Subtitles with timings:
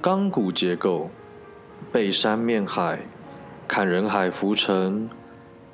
[0.00, 1.10] 钢骨结构，
[1.92, 3.06] 背山面海，
[3.68, 5.08] 看人海浮沉。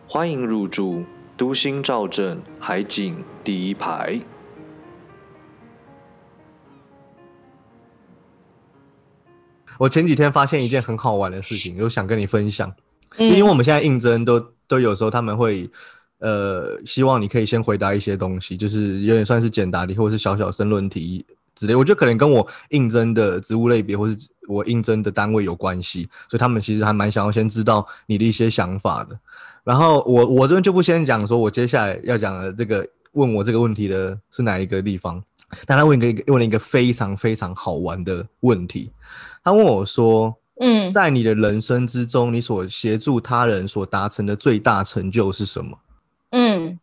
[0.09, 1.05] 欢迎入住
[1.37, 4.21] 都心兆镇海景第一排。
[9.79, 12.73] 我前几天发现一件很好玩的事情，就想跟你分享。
[13.19, 15.71] 因为我们现在应征都都有时候他们会，
[16.19, 21.25] 呃，希望你可以先回答一些东西，就是有点算是简答题或者是小小申论题
[21.57, 21.75] 之类。
[21.75, 24.17] 我觉得可能跟我应征的职务类别或是
[24.47, 29.19] 我应征的单位有关系，所以他们其实还蛮想要先知道你的一些想法的。
[29.65, 35.21] 然后我我这边就不先讲说我接下来要讲的这个问我这个问题的是哪一个地方，
[35.65, 38.93] 但他问一个问了一个非常非常好玩的问题，
[39.43, 40.37] 他问我说。
[40.59, 45.79] 嗯，在你的人生之中，你所协助他人所达成的最大成就是什么？
[46.31, 46.81] 嗯，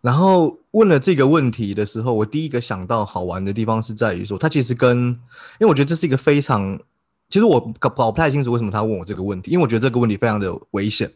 [0.00, 5.16] 然后问了这个问题的时候，我第一个想到好玩的地方是在于说，他其实跟，因
[5.60, 6.78] 为我觉得这是一个非常，
[7.28, 11.10] 其实我搞搞不太清楚为什么他问我这个问题，因为我觉得这个问题非常的危险。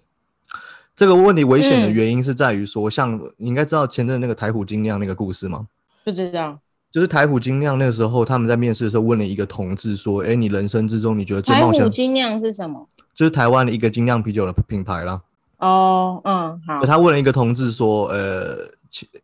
[0.97, 5.67] 这个问题危险的原因是在于说，像你应该知道前阵那个台虎精酿那个故事吗？
[6.05, 6.59] 不知道。
[6.93, 12.87] 就是台虎精酿那个时候，他们在面试的时候问了一个同志说：“哎，你人生之中你觉得最冒险？”台虎精酿是什么？
[13.13, 15.21] 就是台湾的一个精酿啤酒的品牌啦。
[15.59, 16.87] 哦，嗯，好。
[16.87, 18.59] 他问了一个同志说：“呃，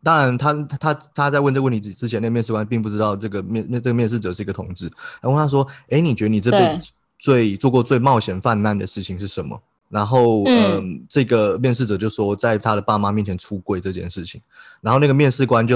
[0.03, 4.91] 当然，他他他在问这个问题之之前，那面试官并不知道这个面那这个面试者是一个同志。
[5.21, 9.61] 然后他说：‘哎，你觉得你这辈子最做过最冒险泛滥的事情是什么？’”
[9.91, 14.41] 然后，嗯，这个面试者就说，在他的爸妈面前出柜这件事情，
[14.81, 15.75] 然后那个面试官就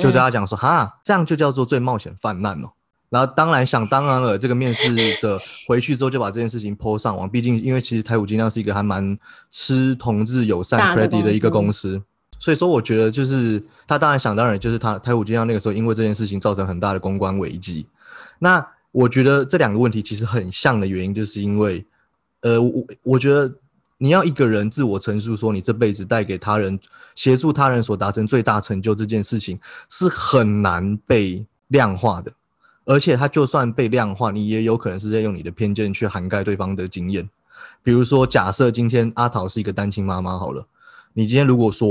[0.00, 2.70] 就对他讲说，哈，这样就叫做最冒险泛滥哦。
[3.10, 9.18] 然后当然想当然了，这个面试者回去之后就把这件事情泼上网，毕竟因为其实台虎精酿是一个还蛮
[9.50, 12.00] 吃同志友善 credit 的一个公司，
[12.38, 17.86] 所以说我觉得就是他当然想当然就是他台虎精酿那个时候因为这件事情造成很大的公关危机。
[18.38, 21.84] 那我觉得这两个问题其实很像的原因，就是因为。
[22.42, 23.52] 呃，我我觉得
[23.96, 26.78] 你要一个人自我陈述说你这辈子带给他人
[27.16, 29.58] 协助他人所达成最大成就这件事情
[29.90, 32.32] 是很难被量化的，
[32.84, 37.28] 而且他就算被量化，你也有可能是在用你的偏见去涵盖对方的经验。
[37.82, 40.64] 比如说，假设今天阿桃是一个单亲妈妈，好了，
[41.18, 41.90] 你今天如果说，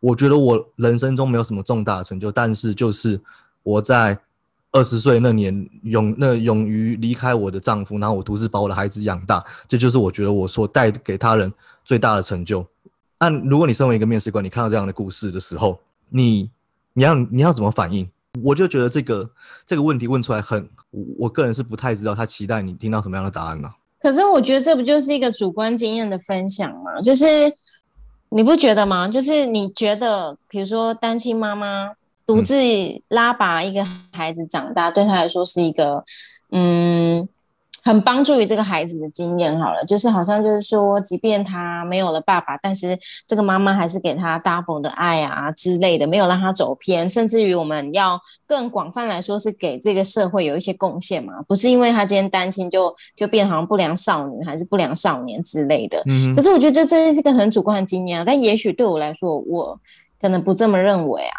[0.00, 3.18] 我觉得我人生中没有什么重大的成就，但是就是
[3.62, 4.18] 我在。
[4.76, 11.52] 二十岁那年，勇那勇于离开我的丈夫，然后我独自把我的孩子养大，这就是我觉得我所带给他人
[11.84, 12.66] 最大的成就。
[13.20, 15.78] 那如果你身为一个面试官，你看到这样的故事的时候，
[16.08, 16.50] 你
[16.92, 18.10] 你要你要怎么反应？
[18.42, 19.30] 我就觉得这个
[19.64, 20.68] 这个问题问出来很，
[21.20, 23.70] 我个人是不太知道他期待你听到什么样的答案呢？
[24.00, 27.00] 可是我觉得这不就是一个主观经验的分享吗？
[27.00, 27.24] 就是
[28.34, 29.08] 你不觉得吗？
[29.08, 31.92] 就是你觉得，比如说单亲妈妈。
[32.26, 32.56] 独自
[33.08, 36.02] 拉拔一个孩子长大，对他来说是一个，
[36.52, 37.28] 嗯，
[37.84, 39.56] 很帮助于这个孩子的经验。
[39.60, 47.08] 好了，就是好像就是说，即便他没有了爸爸，但是这个妈妈还是给他 double 的爱啊之类的，没有让他走偏。
[47.08, 51.34] 甚至于我们要更广泛来说，是给这个社会有一些贡献嘛？
[51.46, 56.02] 不是因为他今天单亲就就变好像不良少女还是不良少年之类的。
[56.08, 56.34] 嗯。
[56.34, 58.24] 可是我觉得这真的是个很主观的经验啊。
[58.26, 59.78] 但也许对我来说，我
[60.20, 61.36] 可能不这么认为啊。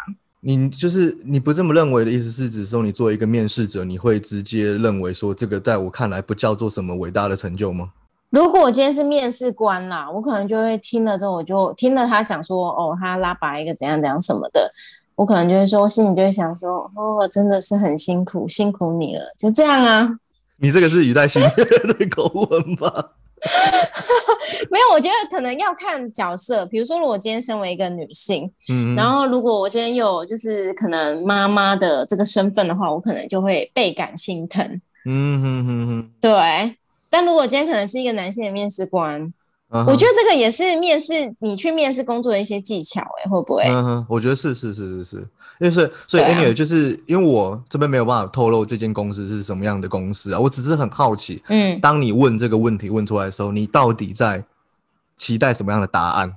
[0.48, 7.88] 你就是你不这么认为的意思是指说你作为一个面试者，你会直接认为说这个在我看来不叫做什么伟大的成就吗？
[8.30, 14.72] 如果我今天是面试官啦，我可能就会听了之后，我就听了他讲说，哦，他拉拔一个怎样怎样什么的，
[15.16, 20.16] 我可能就会说，我心里就会想说，哦，真的是很辛苦，辛苦你了，就这样啊。
[20.58, 23.14] 你这个是语带心悦的口吻吧？
[24.76, 26.66] 没有，我觉得可能要看角色。
[26.66, 34.62] 比如说，如果今天身为一个女性，嗯，然后如果我今天有就是可能妈妈的这个身份的话，我可能就会倍感心疼。
[35.06, 36.76] 嗯哼哼哼，对。
[37.08, 39.32] 但如果今天可能是一个男性的面试官。
[39.68, 43.64] 我觉得这个也是面试你去面试工作的一些技巧，哎，会不会？
[43.64, 45.16] 嗯哼，我觉得是是是是是，
[45.58, 54.42] 因为所以所以 anyway 就是因为我这边没有办法透露这间公司是什么样的公司啊，我只是很好奇，嗯，当你问这个问题问出来的时候，你到底在
[55.16, 56.36] 期待什么样的答案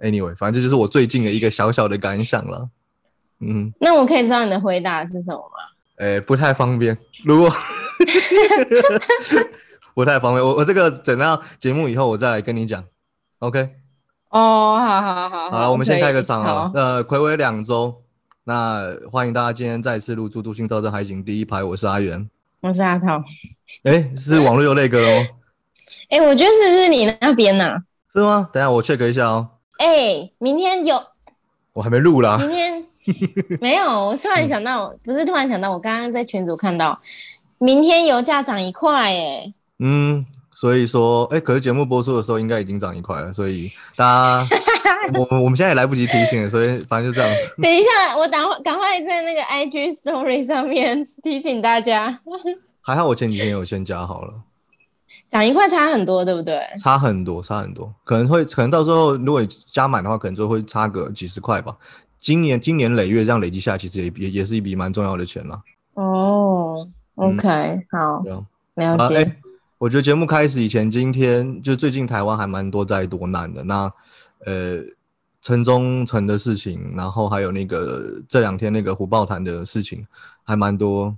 [0.00, 2.68] ？Anyway，反正这就是我最近的一个小小的感想了。
[3.40, 6.04] 嗯，那我可以知道你的回答是什么吗？
[6.04, 6.96] 哎，不太方便。
[7.24, 7.50] 如果
[9.94, 12.84] 不太方便，我我这个等到节目以后我再来跟你讲
[13.40, 13.70] ，OK？
[14.30, 16.70] 哦，好好好，好了，我们先开个场啊。
[16.74, 18.02] 呃，暌违两周，
[18.44, 22.28] 那欢迎大家今天再次入住都心造镇海景第一排，我是阿元，
[22.60, 23.22] 我是阿涛。
[23.84, 25.26] 哎，是网络有那个哦。
[26.10, 27.82] 哎，我觉得是不是你那边呢？
[28.12, 28.48] 是吗？
[28.52, 29.48] 等下我 check 一下哦。
[29.78, 31.00] 哎，明天有？
[31.74, 32.36] 我还没录啦。
[32.38, 32.84] 明天
[33.60, 36.98] 没有，我突然想到，不是突然想到，我刚刚在群组看到。
[37.58, 44.04] 明天油价涨一块，哎，嗯，所以说，哎，可是节目播出的时候应该已经涨一块了，所以大
[44.48, 44.56] 家，
[45.18, 47.60] 我我们现在也来不及提醒了，所以反正就这样子。
[47.60, 52.20] 等一下，我赶快赶快在那个 IG Story 上面提醒大家。
[52.80, 54.32] 还好我前几天有先加好了。
[55.28, 56.58] 涨一块差很多，对不对？
[56.78, 61.76] 差很多，差很多，可能会，可能到时候如果加满的话，可能就会差个几十块吧。
[62.18, 65.60] 今年今年累月这样累积下来，其实也也也是一笔蛮重要的钱了。
[65.94, 68.22] 哦，OK，好，
[68.74, 69.36] 了解。
[69.76, 73.62] 我觉得节目开始以前，今天就最近台湾还蛮多灾多难的。
[73.62, 73.92] 那
[74.46, 74.80] 呃，
[75.40, 80.04] 城中城的事情，然后还有那个这两天那个虎豹潭的事情，
[80.42, 81.14] 还蛮多。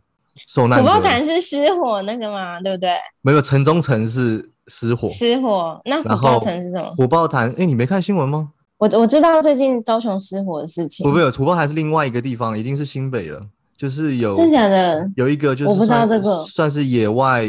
[0.46, 0.80] 受难。
[0.80, 2.60] 虎豹潭是失火那个吗？
[2.60, 2.90] 对不对？
[3.22, 5.08] 没有，城中城是失火。
[5.08, 6.92] 失火，那虎豹城是什么？
[6.96, 8.50] 虎豹潭，哎，你没看新闻吗？
[8.78, 11.04] 我我知道最近高雄失火的事情。
[11.04, 13.40] 不，没有，虎豹潭是另外一个地方，一定是新北了。
[13.76, 17.46] 就是有真假的，有一个就是我不知道这个，算是野外。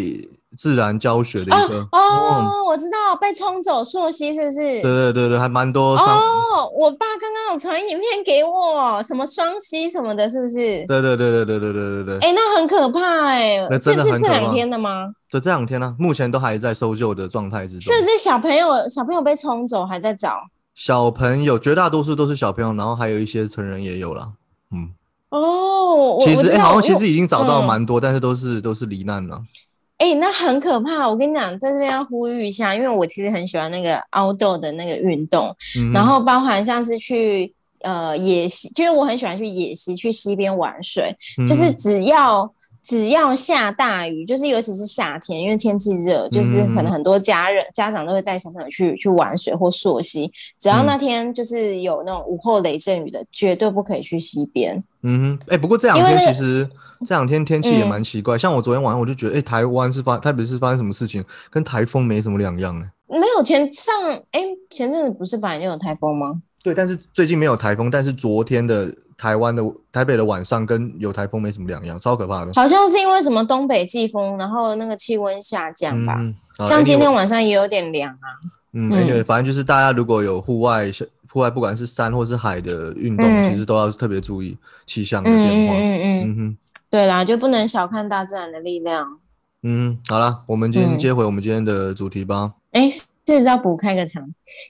[0.57, 4.81] 自然教学的一个哦，我知道被冲走溯溪是不是？
[4.81, 5.95] 对对对对，还蛮多。
[5.95, 10.86] 哦，我爸刚刚有传影片给我，什么双溪什么的，是不是？
[10.86, 12.30] 对对对对对对对对对。
[12.30, 15.07] 哎，那很可怕哎，是是这两天的吗？
[15.30, 17.81] 对，这两天呢，目前都还在搜救的状态之中。
[17.81, 20.36] 是不是小朋友小朋友被冲走，还在找？
[20.75, 24.27] 小朋友绝大多数都是小朋友，然后还有一些成人也有了。
[24.74, 24.89] 嗯。
[25.30, 29.39] 哦，其实好像其实已经找到蛮多，但是都是都是罹难了。
[30.01, 31.07] 哎，那很可怕！
[31.07, 35.56] 我跟你讲，在这边要呼吁一下，因为我其实很喜欢那个 outdoor 的那个运动，
[35.94, 41.15] 然后包含像是去呃野溪，就是我很喜欢去野溪，去溪边玩水，
[41.48, 42.51] 就是只要。
[42.83, 50.31] 只要下大雨，就是尤其是夏天，因为天气热，就是可能很多家人家长都会带小朋友去去玩水或溯溪。
[50.60, 54.83] 只要那天就是有那种午后雷阵雨的，绝对不可以去溪边。
[55.04, 56.68] 嗯哼，哎，不过这两天其实
[57.06, 62.86] 这两天天气也蛮奇怪，像我昨天晚上我就觉得，哎，台湾是发特别是发生什么事情，跟台风没什么两样呢？
[63.07, 63.94] 没有前上
[64.31, 66.42] 哎前阵子不是本来就有台风吗？
[66.63, 72.52] 对，但是最近没有台风，但是昨天的台湾的台北的晚上跟有台风没什么两样，超可怕的。
[72.54, 76.19] 好像是因为什么东北季风，然后那个气温下降吧。
[76.66, 78.28] 像今天晚上也有点凉啊。
[78.74, 80.92] 嗯，对，反正就是大家如果有户外
[81.28, 84.56] 户外，不管是山或是海的运动，其实都要特别注意
[84.86, 85.74] 气象的变化。
[85.74, 86.57] 嗯嗯嗯哼，
[86.90, 89.18] 对啦，就不能小看大自然的力量。
[89.64, 92.54] 嗯，好了，我们今天接回我们今天的主题吧。
[92.74, 92.88] 哎。
[92.88, 94.23] 是不是要补开个场？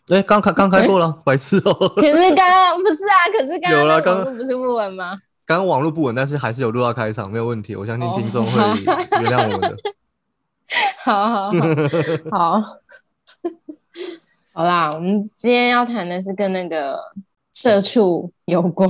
[0.10, 1.74] 哎，刚开刚开过了，白痴哦。
[1.96, 5.18] 可是刚刚不是啊，可是刚刚网络不是不稳吗？
[5.46, 7.76] 刚刚网络不稳，但是还是有录到开场，没有问题。
[7.76, 8.60] 我相信听众会
[9.22, 9.78] 原谅我们的。
[11.04, 11.52] 好好
[12.32, 12.62] 好，
[14.54, 16.98] 好啦，我们今天要谈的是跟那个
[17.54, 18.90] 社畜有关。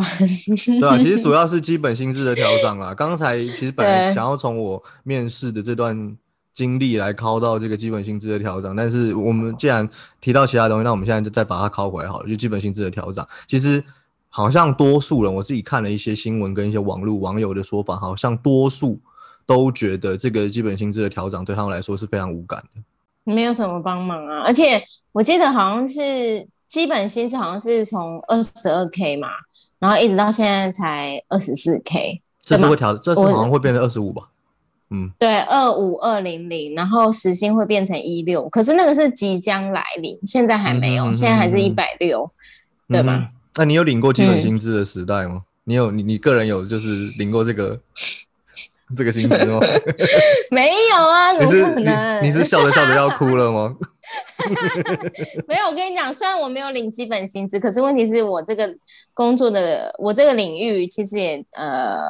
[0.79, 2.93] 对啊，其实主要是基本薪资的调整啦。
[2.93, 6.17] 刚才其实本来想要从我面试的这段。
[6.61, 12.29] 精力来考到这个基本薪资的调整，但是我们既然提到其他东西，那我们现在就再把它考回来好了。
[12.29, 13.83] 就基本薪资的调整，其实
[14.29, 18.99] 好像多数人，我自己看了一些新闻跟一些网络网友的说法，好像多数
[19.47, 24.43] 都觉得这个基本薪资的调整对他们来说是非常无感的，没有什么帮忙啊。
[24.45, 24.79] 而且
[25.13, 29.29] 我记得好像是基本薪资好像是从二十二 k 嘛，
[29.79, 34.27] 然后一直到现在才二十四 k，这次会调，这次好像会变成二十五吧。
[34.93, 42.29] 嗯，对，二五二零零，然后时薪会变成一六，可是那个是即将来临，现在还没有，现在还是一百六，
[42.89, 43.29] 对吗？
[43.55, 45.43] 那你有领过基本薪资的时代吗？
[45.63, 47.79] 你有你你个人有就是领过这个
[48.97, 49.61] 这个薪资吗？
[50.51, 52.21] 没有啊，怎么可能？
[52.21, 53.73] 你是笑着笑着要哭了吗？
[55.47, 58.75] 没有，我跟你讲，虽然我没有领基本薪资，可是问题是我这个
[59.13, 62.01] 工作的我这个领域其实也呃。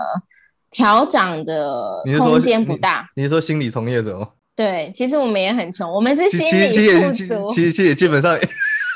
[0.72, 3.08] 调涨的空间不大。
[3.16, 4.30] 你是说心理从业者吗？
[4.56, 6.68] 对，其实我们也很穷，我们是心理
[7.00, 7.54] 不足。
[7.54, 8.38] 其实其实基本上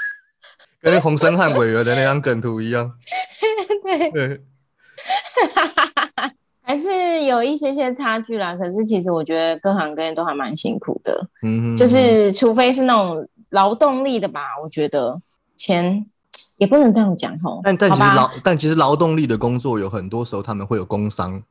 [0.81, 2.91] 跟洪生汉委员的那张梗图一样。
[4.13, 4.41] 对，
[6.61, 8.55] 还是有一些些差距啦。
[8.55, 11.27] 可是其实我觉得各行各业都还蛮辛苦的。
[11.41, 15.19] 嗯，就是除非是那种劳动力的吧，我觉得
[15.55, 16.05] 钱
[16.57, 17.61] 也不能这样讲吼。
[17.63, 21.41] 但但其实劳但其实劳动力的工作有很多时候他们会有工伤。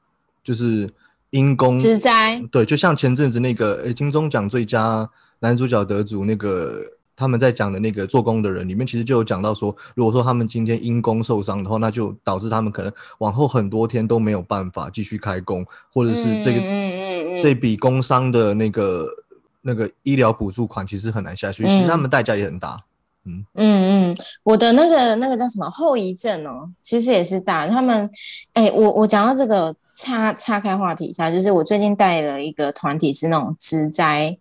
[0.45, 0.89] 就是
[1.31, 5.09] 因公之灾，对，就像前阵子那个诶金钟奖最佳
[5.41, 6.81] 男主角得主那个
[7.17, 16.61] 他们在讲的那个做工的人里面，其实就有讲到说，如果说他们今天因公受伤的话，那就导致他们可能往后很多天都没有办法继续开工，或者是这个
[17.41, 19.09] 这笔工伤的那个
[19.63, 22.79] 那个医疗补助款其实很难下去，其实他们代价也很大。
[23.27, 27.67] 嗯嗯嗯，我的那个那个叫什么后遗症哦，其实也是大。
[27.67, 28.11] 他们，
[28.53, 34.37] 哎，我我讲到这个，岔岔开话题一下，就是我最近带了一个团体，是那种职灾，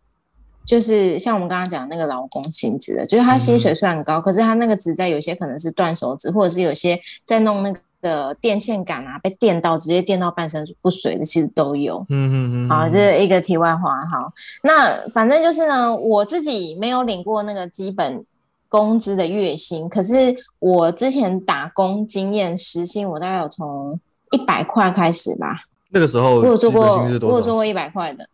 [0.66, 12.04] 就是像我们刚刚讲那个劳工薪资的，就是他薪水虽然高，可是他那个职灾有些可能是断手指，或者是有些在弄那个电线杆啊，被电到直接电到半身不遂的，其实都有。
[12.10, 14.02] 嗯嗯嗯，好，这是一个题外话。
[14.12, 14.34] 好，
[14.64, 18.26] 那反正就是呢，我自己没有领过那个基本
[18.70, 24.00] 工资的月薪，可是我之前打工经验时薪，我大概有从。
[24.34, 28.28] 一百块开始吧，那个时候我有做过，我有做过一百块的。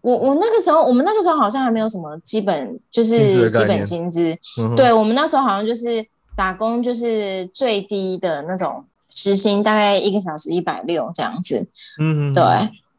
[0.00, 4.34] 我我那个时候，我们那个时候好像还没有什么基本，就是基本薪资。
[4.76, 11.68] 对我们那时候好像就是打工，就是最低的那种时薪，大概一个小时一百六这样子。
[12.00, 12.42] 嗯，对。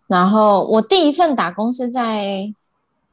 [0.08, 2.54] 然后我第一份打工是在。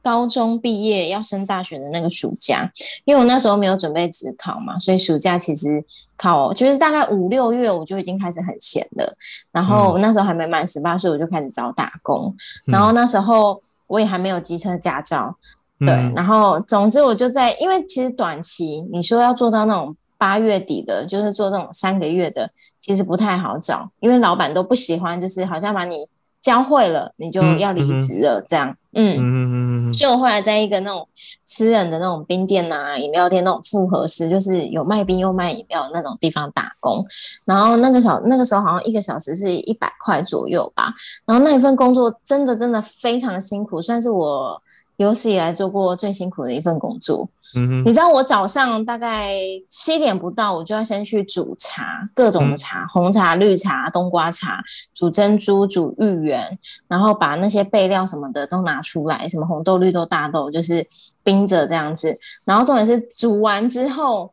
[0.03, 2.69] 高中毕业要升大学的那个暑假，
[3.05, 5.83] 因为我那时候没有准备职考嘛，所以暑假其实
[6.17, 9.15] 考就是大概五六月我就已经开始很闲了。
[9.51, 12.35] 然后那时候还没满十八岁，我就开始找打工。
[12.65, 15.35] 然后那时候我也还没有机车驾照，
[15.79, 15.89] 对。
[16.15, 26.07] 然后总之我就在，因为其实短期你说要做到那种八月底的，就是做这种三个月的，其实不太好找，因为老板都不喜欢，就是好像把你。
[26.41, 31.07] 教会了，你就要离职了，这样，嗯嗯嗯，就后来在一个那种
[31.45, 37.05] 私人的那种冰店啊、饮料店那种复合式，就是有卖冰又卖饮料的那种地方打工，
[37.45, 40.93] 然后那个小那个时候好像一个小时是一百块左右吧，
[41.25, 44.61] 然后那一份工作真的真的非常辛苦，算是我。
[45.01, 49.33] 有史以来做过最辛苦的一份工作，嗯哼，你知道我早上大概
[49.67, 54.61] 七点不到，我就要先去煮茶，各种的茶，红茶、绿茶、冬瓜茶，
[54.93, 60.85] 煮珍珠、煮芋圆，然后把那些备料什么的都拿出来，什么红豆、绿豆、大豆，就是
[61.23, 62.17] 冰着这样子。
[62.45, 64.31] 然后重点是煮完之后，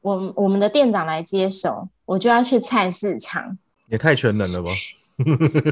[0.00, 3.56] 我我们的店长来接手，我就要去菜市场，
[3.88, 4.70] 也太全能了吧！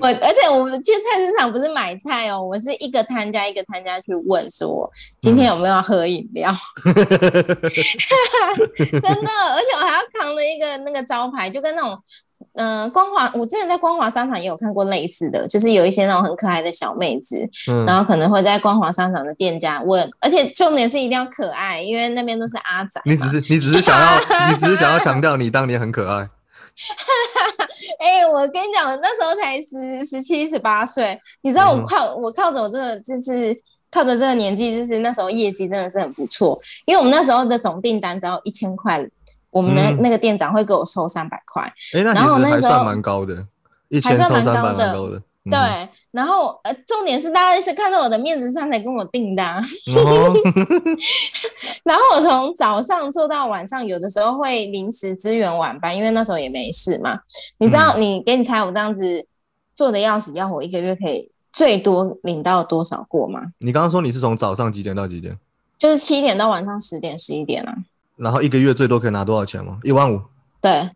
[0.01, 4.91] 我而且我们去菜市场不是买菜哦，我是一个摊家一个摊家去问说
[5.21, 6.53] 今天有没有要喝饮料，
[6.85, 6.95] 真
[9.01, 11.99] 的，而且我还要扛着一个那个招牌，就跟那种
[12.55, 17.39] 嗯光华，我之前在光华商场也有看过类似的，就是有一些那种很可爱的小妹子，
[17.87, 23.01] 然后可能会在光华商场的店家问，而且重点是一定要可爱，因为那边都是阿仔。
[23.05, 24.19] 你只是你只是想要
[24.51, 26.29] 你只是想要强调你当年很可爱。
[28.01, 33.57] 哎，我跟你讲，那时候才十十七十八岁，你知道我靠我靠着我这个就是
[33.91, 39.05] 靠着这个年纪，就是那时候业绩真的是很不错，因为我们那时候的总订单只要一千块，
[39.51, 41.63] 我们的那个店长会给我收三百块。
[41.95, 43.47] 哎，那其实还算蛮高的，
[43.89, 45.23] 一千收三百蛮高的。
[45.51, 49.43] 对，然后呃，重点是大家是看到我的面子上才跟我订的，
[51.85, 57.21] 然后我从早上做到晚上，有的时候会临时支援晚班，因为那时候也没事嘛。
[57.59, 59.27] 你知道，你给你猜我这样子
[59.75, 63.41] 做的要死要活，一个月可以最多领到多少过吗？
[63.59, 65.37] 你刚刚说你是从早上几点到几点？
[65.79, 67.75] 就是七点到晚上十点十一点啊。
[68.17, 69.79] 然后一个月最多可以拿多少钱吗？
[69.85, 70.21] 一万五。
[70.61, 70.91] 对。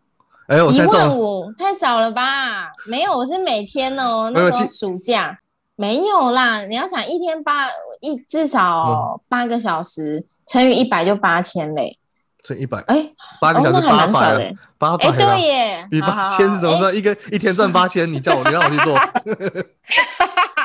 [0.47, 2.71] 哎，一万五太少了吧？
[2.87, 4.29] 没有，我是每天哦。
[4.33, 5.39] 那时候暑假
[5.75, 6.65] 没有啦。
[6.65, 7.69] 你要想一天八
[8.01, 11.97] 一至少八个小时，乘以一百就八千嘞。
[12.43, 13.09] 乘一百哎，
[13.39, 15.07] 八个小时八百，八百。
[15.07, 16.93] 哎，对耶，比八千是怎么算？
[16.93, 18.93] 一个一天赚八千，你叫我你让我去做。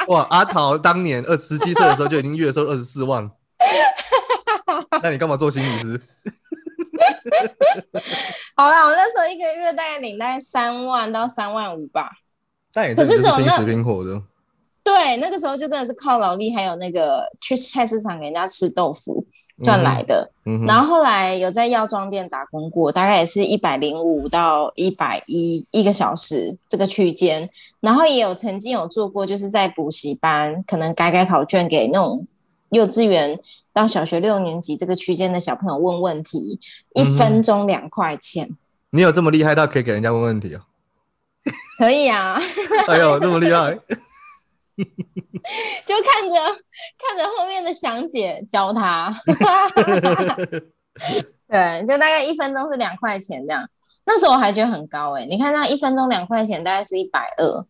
[0.08, 3.30] 哇，阿桃当年二十七岁的时候就已经月收二十四万。
[5.02, 6.00] 那你干嘛做心理师？
[8.56, 12.10] 好啦，我那时候一个月大概领大概三万到三万五吧。
[12.72, 14.20] 但也可是拼死拼活的。
[14.84, 19.24] 对，那个时候就真的是靠劳力，还有那个去菜市场给人家吃豆腐
[19.62, 20.30] 赚来的。
[20.66, 27.48] 然后后来有在药妆店打工过，大概也是一百零五到一百一一个小时这个区间。
[27.80, 32.26] 然后也有曾经有做过，就是在补习班，可能改改考卷给那种。
[32.70, 33.40] 幼稚园
[33.78, 36.58] 到小学六年级这个区间的小朋友问问题，
[36.94, 38.56] 一分钟两块钱。
[38.90, 40.62] 你有这么厉害到可以给人家问问题哦？
[41.78, 42.40] 可以啊！
[42.88, 43.78] 哎呦，这么厉害！
[45.86, 46.34] 就看着
[46.98, 49.14] 看着后面的详解教他。
[51.48, 53.68] 对，就大概一分钟是两块钱这样。
[54.04, 57.64] 那时候我还觉得很高哎，你看那一分钟两块钱，大概是一百二。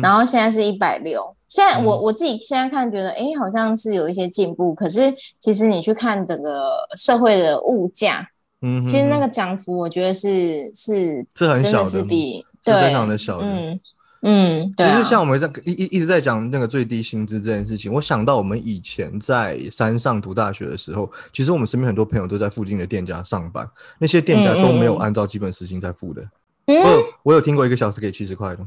[0.00, 4.74] 然后现在是一百六，现在我我自己现在看觉得，哎，好像是有一些进步。
[4.74, 8.26] 可是其实你去看整个社会的物价，
[8.62, 13.80] 嗯，其实那个涨幅，我觉得是是，是很小的，是比对非常的小的，嗯
[14.22, 14.88] 嗯，对。
[14.88, 23.68] 其实像我们在一一一直在讲那个最低薪资这件事情，我想到我们以前在山上读大学的时候，其实我们身边很多朋友都在附近的店家上班，
[23.98, 26.26] 那些店家都没有按照基本时薪在付的。
[26.64, 28.66] 我有我有听过一个小时给七十块的。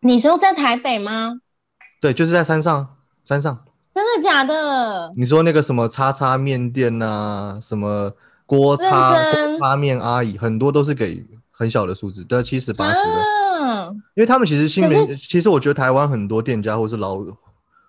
[0.00, 1.40] 你说在台北吗？
[2.02, 3.64] 对，就是在山上，山上。
[3.94, 5.12] 真的假的？
[5.16, 8.12] 你说那个什么叉叉面店呐，什么
[8.44, 9.14] 锅叉
[9.60, 13.94] 叉面阿姨，很多都是给很小的数字，对，七十八十的。
[14.14, 17.24] 因为他们其实心里，其实我觉得台湾很多店家或是老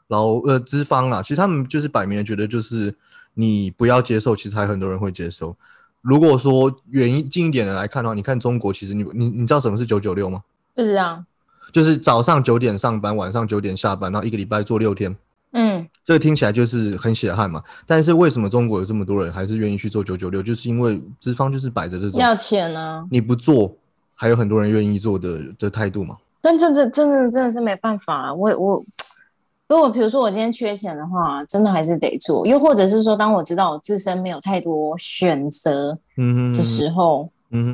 [0.10, 2.96] 老呃资方啊，其实他们就是摆明了觉得就是
[3.34, 5.56] 你不要接受，其实还很多人会接受。
[6.02, 10.44] 如果说远一近一点的来看的话，你看中国，其实你你你知道什么是九九六吗？
[10.76, 11.24] 不知道。
[11.74, 15.14] 就是早上九点上班，晚上九点下班，然后一个礼拜做六天。
[15.54, 17.62] 嗯，这个听起来就是很血汗嘛。
[17.86, 20.42] 但是为什么中国有这么多人还是愿意去做九九六？
[20.42, 23.76] 就是因为资方就是摆着这种要钱呢，你不做，
[24.14, 26.16] 还有很多人愿意做的的态度嘛。
[26.42, 28.86] 但真的真的真的是没办法，我我
[29.68, 32.46] 如果比如说我今天缺钱的话，真的还是得做。
[32.46, 37.24] 又或者是说，当我知道我自身没有太多选择的时候。
[37.24, 37.30] 嗯，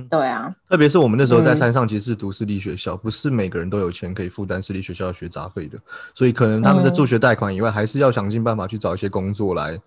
[0.10, 5.80] 对啊，特别是我们那时候在山上，其实是读私立学校，不是每个人都有钱可以负担私立学校的学杂费的，
[6.14, 9.80] 所以可能他们在助学贷款以外，还是要想尽办法去找一些工作来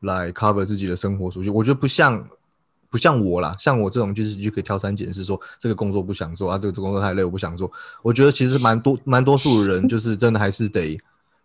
[0.00, 1.50] 来 cover 自己的生活所需。
[1.50, 2.28] 我觉得不像
[2.90, 7.70] 不像我啦，像我这种就是就可以挑三拣四，说这个工作不想做啊，这个工作太累，我不想做。
[8.02, 10.98] 我觉得其实蛮多蛮多数人就是真的还是得，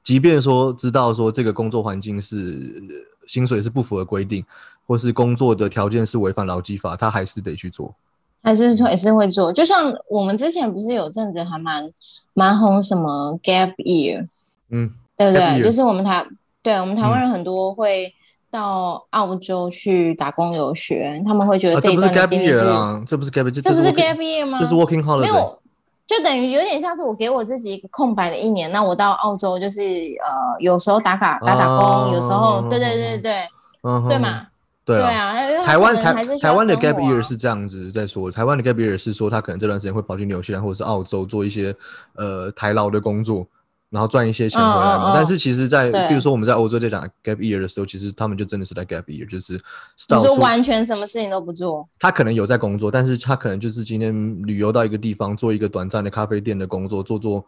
[0.03, 2.81] 即便说知道说这个工作环境是
[3.27, 4.45] 薪水是不符合规定。
[4.85, 7.95] 或是工作的条件是违反劳基法，他还是得去做，
[8.43, 9.51] 还是说也是会做。
[9.51, 11.89] 就像我们之前不是有阵子还蛮
[12.33, 14.27] 蛮红什么 gap year，
[14.71, 15.63] 嗯，对不对？
[15.63, 16.27] 就是我们台
[16.61, 18.13] 对我们台湾人很多会
[18.51, 22.59] 到澳洲去打工留学，他们会觉得这一段经历是
[23.07, 24.59] 这不是 gap year，这不是 gap year 吗？
[24.59, 25.61] 这是 working holiday，没有，
[26.05, 33.33] 就等于有点像是我给我自己一个空白的一年，那我到澳洲就是呃有时候打卡打打工，有时候对对对对，
[34.09, 34.47] 对嘛。
[34.85, 35.33] 对啊，
[35.63, 41.73] 台湾台台湾的 gap year 是这样子在说，台湾的 gap year 是说他可能这段时间会跑去纽西兰或者是澳洲做一些
[42.17, 43.47] 呃台劳的工作，
[43.93, 45.13] 然后赚一些钱回来嘛。
[45.13, 51.87] 但是其实，在比如说我们在欧洲在讲 gap year 的时候，其实他们就真的是在 gap year，就是你说完全什么事情都不做。
[51.99, 54.13] 他可能有在工作，但是他可能就是今天
[54.43, 57.45] 旅游到一个地方，做一个短暂的咖啡店的工作，做做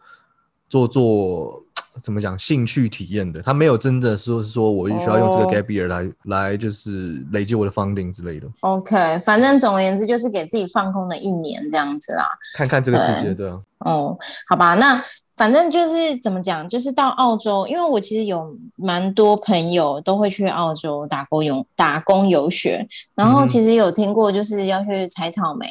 [0.69, 1.61] 做做。
[2.03, 2.37] 怎么讲？
[2.37, 8.45] 兴趣体验的，他没有真的说是说我需要用这个 gap year 来来就是累积我的 funding 之类的。
[8.59, 13.57] OK，反正总而言之就是给自己放空了一年这样子啦，看看这个世界的。
[13.79, 14.17] 哦，
[14.49, 15.01] 好吧，那
[15.35, 25.67] 反正就是怎么讲，就是到澳洲，因为我其实有蛮多朋友都会去澳洲打工游打工游学，然后其实有听过就是要去采草莓，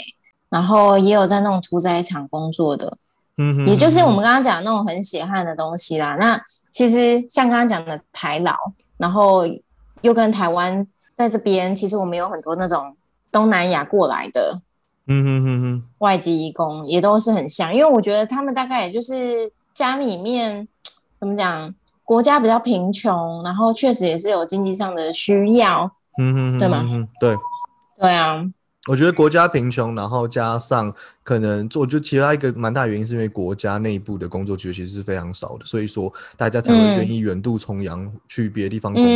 [0.51, 2.97] 然后也有在那种屠宰场工作的。
[3.37, 6.15] 嗯，也就是我们刚刚讲那种很血汗的东西啦。
[6.21, 8.55] 那其实像刚刚讲的台劳，
[8.97, 9.43] 然后
[10.03, 12.97] 又跟台湾在这边，其实我们有很多那种
[13.33, 14.61] 东南亚过来的，
[15.07, 17.75] 嗯哼哼哼，外籍义工也都是很像。
[17.75, 20.67] 因为我觉得他们大概也就是家里面
[21.21, 27.09] 怎么讲，国家比较贫穷，然后确实也是有经济上的需要，嗯哼，对吗？
[27.21, 27.37] 对，
[28.01, 28.45] 对啊。
[28.87, 39.11] 我觉得国家贫穷，然后加上可能，我觉得其他一个蛮大原因是因为国家内部的工作其实是非常少的，所以说大家才会愿意远渡重洋去别的地方工作。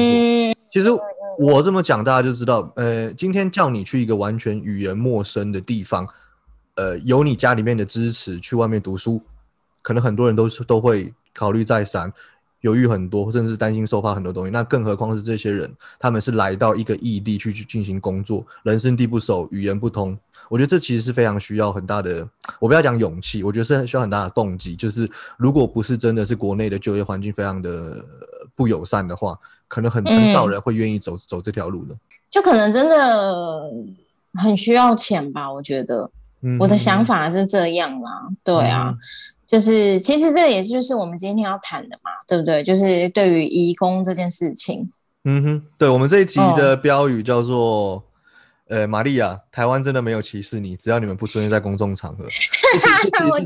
[0.73, 0.89] 其实
[1.39, 6.05] 我这么讲，大家就知道，呃，今天叫你去一个完全语言陌生的地方，
[6.75, 9.23] 呃，有你家里面的支持去外面读书，
[9.81, 12.13] 可能很多人都是都会考虑再三。
[12.63, 14.51] 犹豫很多，甚至是担心受怕很多东西。
[14.51, 20.19] 那更何况是这些人，他们是来到一个异地去去进行工作，人生地不熟，语言不通。
[20.49, 24.75] 我觉得这其实是非常需要很大的，我不要讲勇气，我觉得是需要很大的动机。
[24.75, 28.05] 就是如果不是真的是国内的就业环境非常的
[28.59, 31.97] 不友善的话，可能很很少人会愿意走走这条路的。
[32.29, 33.71] 就可能真的
[34.35, 35.51] 很需要钱吧？
[35.51, 36.11] 我觉得，
[36.59, 38.11] 我的想法是这样啦。
[38.43, 38.93] 对啊。
[39.47, 42.63] 就是，其实这也是就是我们今天要谈的嘛，对不对？
[42.63, 44.91] 就是对于移工这件事情。
[45.25, 48.05] 嗯哼，对我们这一集的标语叫做
[48.69, 52.27] “呃，玛利亚，台湾真的没有歧视你，只要你们不出现在公众场合。”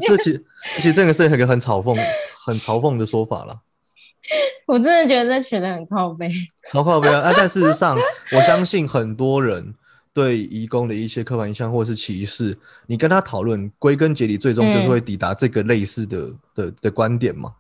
[0.09, 0.44] 这其 实
[0.77, 1.96] 其实这个是一个很嘲讽、
[2.44, 3.57] 很嘲讽的说法了。
[4.66, 6.30] 我真的觉得这取得很靠背，
[6.70, 7.32] 超靠背啊！
[7.36, 7.96] 但事实上，
[8.32, 9.74] 我相信很多人。
[10.14, 12.54] 对移工的一些刻板印象或者是歧视，
[12.86, 17.54] 你跟他讨论，归根结底，最终就是会抵达这个类似的的的观点嘛？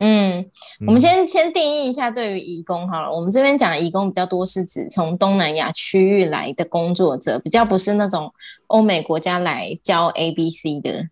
[0.00, 0.44] 嗯，
[0.86, 3.10] 我们先先定义一下对于移工好了。
[3.10, 8.30] 我们这边讲的移工比较多是指从东南亚区域来的工作者，比较不是那种
[8.66, 11.08] 欧美国家来教 A B C 的。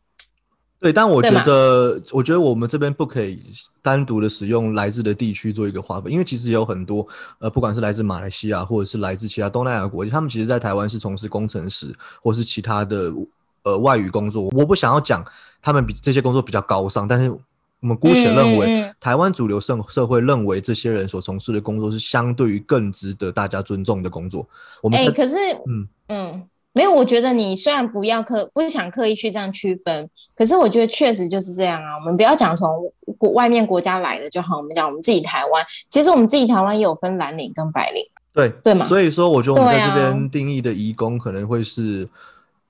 [0.83, 3.41] 对，但我觉得，我觉得我们这边不可以
[3.81, 7.07] 单独的使用来自的地区做一个划分，因为其实有很多，
[7.39, 13.13] 呃，不管是来自马来西亚，或者是来自其他东南亚国家，他们其实，在台湾是从事工程师，或是其他的
[13.63, 15.25] 呃外语工作，我不想要讲
[15.63, 24.45] 他们比这些工作比较高尚，但是我们姑且认为台湾主流社社会认为这些人所从事的工作是相对于更值得大家尊重的工作。
[24.83, 25.37] 我们哎，可是
[25.69, 26.43] 嗯嗯。
[26.75, 31.99] 没有，我觉得你虽然不要刻不想刻意去这样区分，可是我觉得确实就是这样啊。
[32.01, 38.87] 我们不要讲从国外面国家来的就好，我们讲我们自己台湾，其实我们自己台湾也有分蓝领跟白领，对对嘛。
[38.87, 42.09] 所以说，我觉得我们在这边定义的移工可能会是，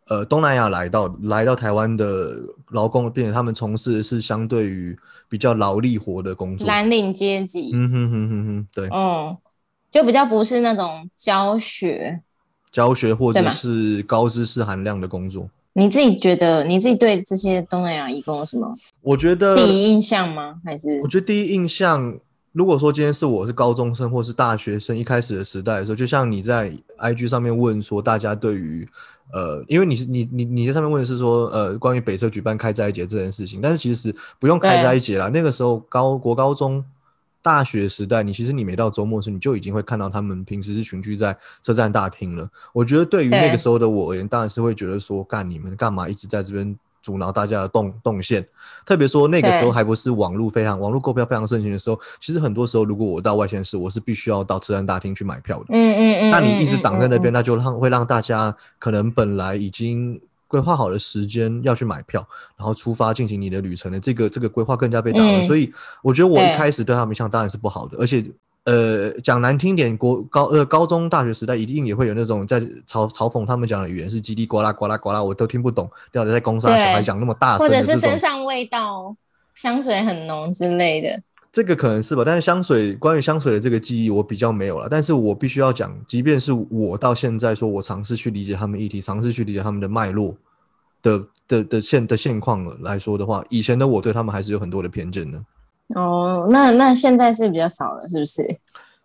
[0.08, 2.34] 呃，东南亚来到来到台湾的
[2.72, 7.70] 劳工，并且他们从事的是相对于比较劳力活的工作，蓝领阶级。
[7.72, 9.36] 嗯哼哼哼哼，对，嗯，
[9.92, 12.20] 就比较不是那种教学。
[12.72, 18.74] 教学或者是高知识含量的工作，你自己觉得你自己对这些东南亚义工有什么？
[19.02, 20.56] 我觉得第一印象吗？
[20.64, 22.18] 还是我觉得第一印象，
[22.52, 28.88] 如果说今天是我是高中生或是大学生，一开始的时代的时候，就像你在 IG 上面问说，大家对于
[29.34, 36.82] 呃，因为你是你你你在上面问的是说呃，关于北社举办开斋节这件事情，但是其实不用开斋节啦，那个时候高国高中。
[37.42, 42.48] 大学时代，你其实你每到周末时，你就已经会看到他们平时是群聚在车站大厅了。
[42.72, 48.46] 我觉得对于那个时候的我而言，当然是会觉得说，干你们干嘛一直在这边阻挠大家的动动线？
[48.86, 55.66] 特别说那个时候还不是网络非常网络购票非常盛行的时候，其实很多时候如果我到外县市，我是必须要到车站大厅去买票的。
[55.70, 56.30] 嗯嗯嗯。
[56.30, 60.20] 那你一直挡在那边，那就让会让大家可能本来已经。
[60.52, 62.20] 规划好的时间要去买票，
[62.58, 68.22] 然后出发进行你的旅程的这个这个规划更加被打乱，所以我觉得我一开始对他们印象当然是不好的，而且
[68.66, 79.16] 呃讲难听点，国高呃高中大学时代一定也会有那种在嘲嘲讽他们讲的语言是叽里呱啦呱啦呱啦，我都听不懂，到底在公司小孩讲那么大声，或者是身上味道
[79.54, 81.18] 香水很浓之类的。
[81.52, 84.88] 这个可能是吧，但是香水关于香水的这个记忆我比较没有了。
[84.88, 90.34] 但是我必须要讲，即便是我到现在说我尝试去理解他们议题，尝试去理解他们的脉络
[91.02, 95.38] 的的的现的现况来说的话，以前的我对他们还是有很多的偏见的。
[95.94, 98.42] 哦，那那现在是比较少了，是不是？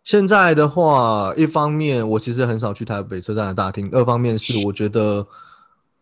[0.06, 5.28] 现在的话，一方面我其实很少去台北车站的大厅，二方面是我觉得，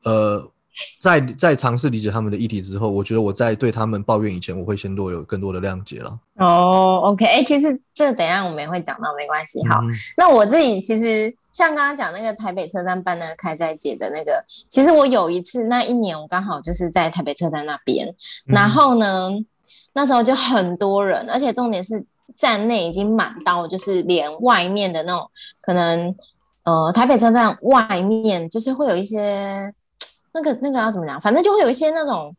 [0.04, 0.52] 呃。
[1.00, 6.20] 在在尝试理解他们的议题之后，我觉得我在对他们抱怨以前，我会先多有更多的谅解了。
[6.36, 9.66] 哦，OK，哎，其实这等下我们也会讲到，没关系。
[9.68, 9.82] 好，
[10.18, 18.14] 那我自己其实像刚刚讲那个台北车站办那个开斋节的那个，其实我有一次那一年我刚好就是在台北车站那边，
[18.46, 19.30] 然后呢，
[19.94, 22.04] 那时候就很多人，而且重点是
[22.36, 25.30] 站内已经满到，就是连外面的那种
[25.62, 26.14] 可能，
[26.64, 29.74] 呃，台北车站外面就是会有一些。
[30.36, 31.20] 那个那个要怎么讲？
[31.20, 32.36] 反正就会有一些那种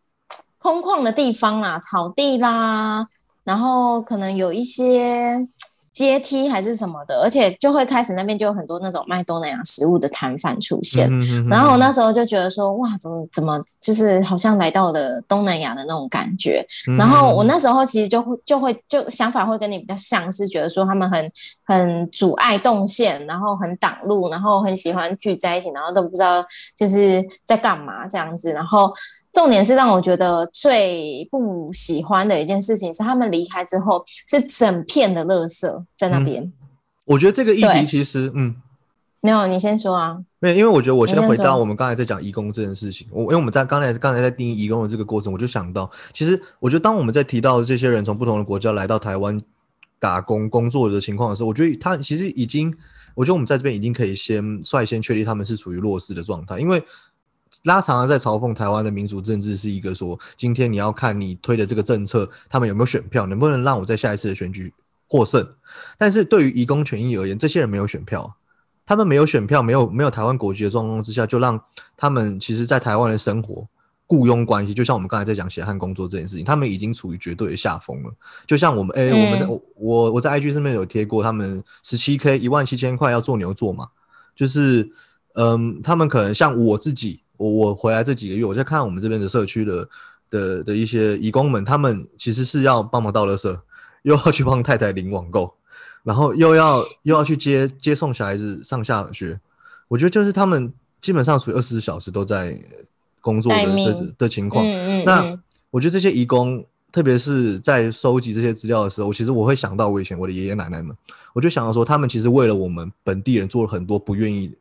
[0.58, 3.08] 空旷的地方啦，草地啦，
[3.42, 5.48] 然后可能有一些。
[5.96, 11.10] 阶梯还是什么的，而且就会开始那边就有很多那种卖东南亚食物的摊贩出现，
[11.48, 16.62] 然后我那时候就觉得说，哇，怎么怎么就是好像来到了东南亚的那种感觉。
[16.98, 21.32] 然后我那时候其实就会就会就想法会跟你比较像，是觉得说他们很
[21.64, 26.44] 很阻碍动线，然后很挡路，然后很喜欢聚在一起，然后都不知道
[26.76, 28.92] 就是在干嘛这样子，然后。
[29.36, 36.50] 重点是让我觉得最不喜欢的一件事情是，他们离开之后是整片的垃圾在那边。
[37.04, 38.56] 我觉得这个议题其实，嗯，
[39.20, 40.16] 没有，你先说啊。
[40.38, 43.06] 没有，因为我觉得我先回到我们刚才在讲义工这件事情。
[43.10, 49.38] 我因为我们在刚才刚才在定义义工的这个过程，我就想到，其实我觉得当我们在提到这些人从不同的国家来到台湾
[49.98, 52.74] 打工工作的情况的时候，我觉得他其实已经，
[53.14, 56.82] 我觉得我们在这边已经可以先率先确立他们是处于弱势的状态，因为。
[57.64, 64.72] 拉长了在嘲讽台湾的民主政治是一个说，今天你要看你推的这个政策，他们有没有选票，能不能让我在下一次的选举
[65.08, 65.46] 获胜？
[65.98, 68.32] 但是对于移工权益而言，这些人没有选票，
[68.84, 71.60] 他们没有选票，没有没有台湾国籍的状况之下，就让
[71.96, 73.66] 他们其实在台湾的生活
[74.06, 78.12] 雇佣关系，就像我们刚才在讲血汗工作这件事情，他们已经处于绝对的下风了。
[78.46, 83.88] 就像我们哎，我们的我我在 IG 上面有贴过，他们十七 K 一万七千块要做牛做马，
[84.34, 84.88] 就是
[85.34, 87.20] 嗯，他们可能像我自己。
[87.36, 89.88] 我我回来这几个月，我在看我们这边的社区的
[90.30, 93.60] 的的一些义工们，他们其实是要帮忙倒垃圾，
[94.02, 95.54] 又要去帮太太领网购，
[96.02, 99.38] 然后又要又要去接接送小孩子上下学。
[99.88, 102.58] 我觉得就是他们基本上属于二十四小时都在
[103.20, 104.64] 工作的的的情况。
[105.04, 105.38] 那
[105.70, 110.96] 我觉得这些义工，特别是在收集这些资料的时候，其实我会想到我以前我的爷爷奶奶们，
[111.32, 114.52] 我就想到说，他们其实为了我们本地人做了很多不愿意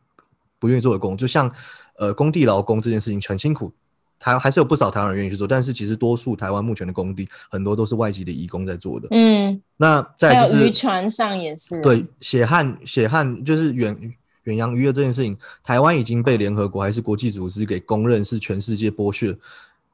[0.60, 1.52] 不愿意做的工，就像。
[1.98, 3.72] 呃，工地劳工这件事情很辛苦，
[4.20, 9.08] 台还是有不少台湾人愿意去做，但是其实多数台湾目前的工地很多都是外籍的移工在做的。
[9.12, 19.36] 嗯，那在就是渔船上也是对血汗血汗就是远远洋渔业这件事情，台湾已经被联合国还是国际组织给公认是全世界剥削，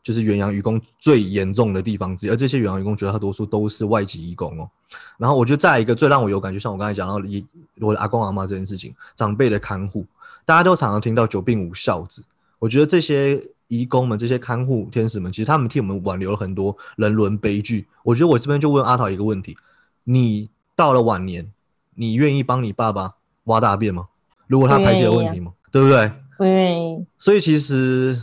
[0.03, 2.29] 就是远洋渔工最严重的地方之一。
[2.29, 4.69] 而这些远洋渔工绝大多数都是外籍移工哦。
[5.17, 7.45] 然后我觉得再一个最让我有感觉，像我刚才讲到一
[7.79, 10.05] 我的阿公阿妈这件事情，长辈的看护，
[10.45, 12.23] 大家都常常听到久病无孝子。
[12.59, 17.87] 我觉得这些义工们、这些看护天使们，其实他们替我们挽留了很多人伦悲剧。
[18.03, 19.57] 我觉得我这边就问阿桃一个问题：
[20.03, 21.51] 你到了晚年，
[21.95, 24.07] 你愿意帮你爸爸挖大便吗？
[24.47, 25.53] 如果他排泄有问题吗？
[25.71, 26.11] 对不对？
[26.37, 27.05] 不愿意。
[27.17, 28.15] 所以其实，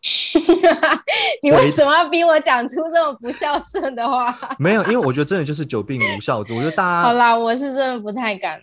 [1.42, 4.36] 你为什么要逼我讲出这种不孝顺的话？
[4.58, 6.52] 没有，因为我觉得真的就是久病无孝子。
[6.52, 8.60] 我觉得大家 好啦，我是真的不太敢。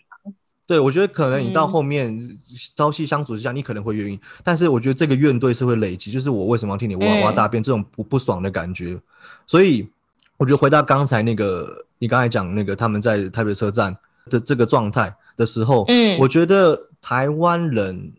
[0.72, 2.18] 对，我觉得可能你到后面
[2.78, 8.98] 朝夕相处之下，你可能会愿意，但是我觉得这个怨怼是会累积，就是我为什么要替你挖挖大便这种不不爽的感觉。
[9.46, 9.86] 所以
[10.38, 13.94] 我觉得回到刚才那个，你刚才讲那个他们在台北车站
[14.30, 18.14] 的这个状态的时候，嗯，我觉得台湾人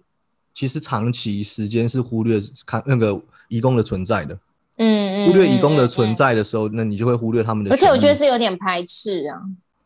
[0.52, 4.38] 其实长期时间是忽略看那个义工的存在的，
[4.76, 9.40] 嗯，忽略义工的存在的时候，那你就会忽略他们的，而且我觉得是有点排斥啊。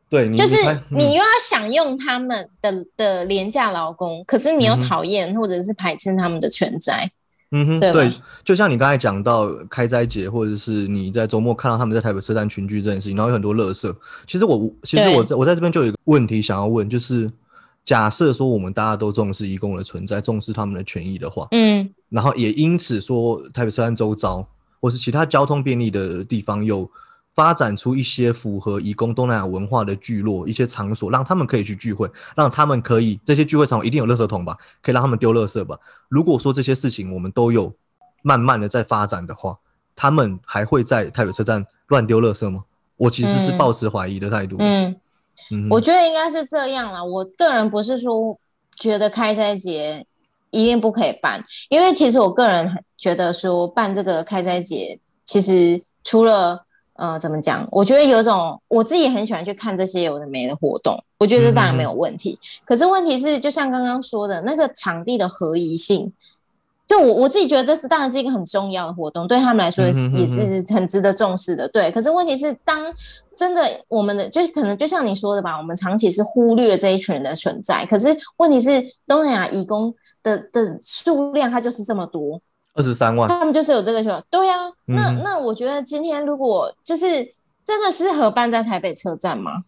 [0.08, 0.56] 对，就是
[0.90, 7.10] 你又要享用他们的的廉价劳工，可是你又讨厌或者是排斥他们的存在。
[7.50, 8.12] 嗯哼，对，
[8.44, 13.96] 就像你刚才讲到开斋节，或者是你在周末看到他们在台北车站群聚这件事情，然后有很多乐色。
[14.28, 17.28] 其实我，其实我在我在这边就有一个问题想要问，就是
[17.84, 24.46] 假设说我们大家都重视义工的存在，重视他们的权益的话，嗯，然后也因此说台北车站周遭
[24.80, 26.88] 或是其他交通便利的地方有。
[27.36, 35.78] 发展出一些符合移工东南亚文化的聚落，一些场所，让他们可以去聚会，让他们可以这些聚会场所一定有垃圾桶吧，可以让他们丢垃圾吧。
[36.08, 37.72] 如果说这些事情我们都有
[38.22, 39.58] 慢慢的在发展的话，
[39.94, 42.64] 他们还会在台北车站乱丢垃圾吗？
[42.96, 44.56] 我其实是抱持怀疑的态度。
[44.58, 44.96] 嗯
[45.50, 47.04] 嗯，我觉得应该是这样啦。
[47.04, 48.38] 我个人不是说
[48.78, 50.06] 觉得开斋节
[50.50, 56.65] 一定不可以办，因为其实我个人觉得说办这个开斋节，其实除了
[56.98, 57.66] 呃，怎么讲？
[57.70, 62.38] 我觉得有种我自己很喜欢去看这些有的没的活动，我觉得这当然没有问题。
[62.64, 66.12] 可是问题是，就像刚刚说的那个场地的合宜性，
[66.86, 71.68] 就我我自己觉得这是当然是一个很重要的活动，对他们来说也是也是很值得重视的。
[71.68, 72.80] 对，可是问题是，当
[73.36, 77.84] 真的我们的就是可能就像你说的吧，我们长期是忽略这一群人的存在。
[77.86, 82.40] 可是问题是，东南亚义工的的数量它就是这么多。
[82.76, 84.22] 二十三万，他们就是有这个需求。
[84.30, 87.06] 对呀，那那我觉得今天如果就是
[87.66, 89.64] 真的适合办在台北车站吗？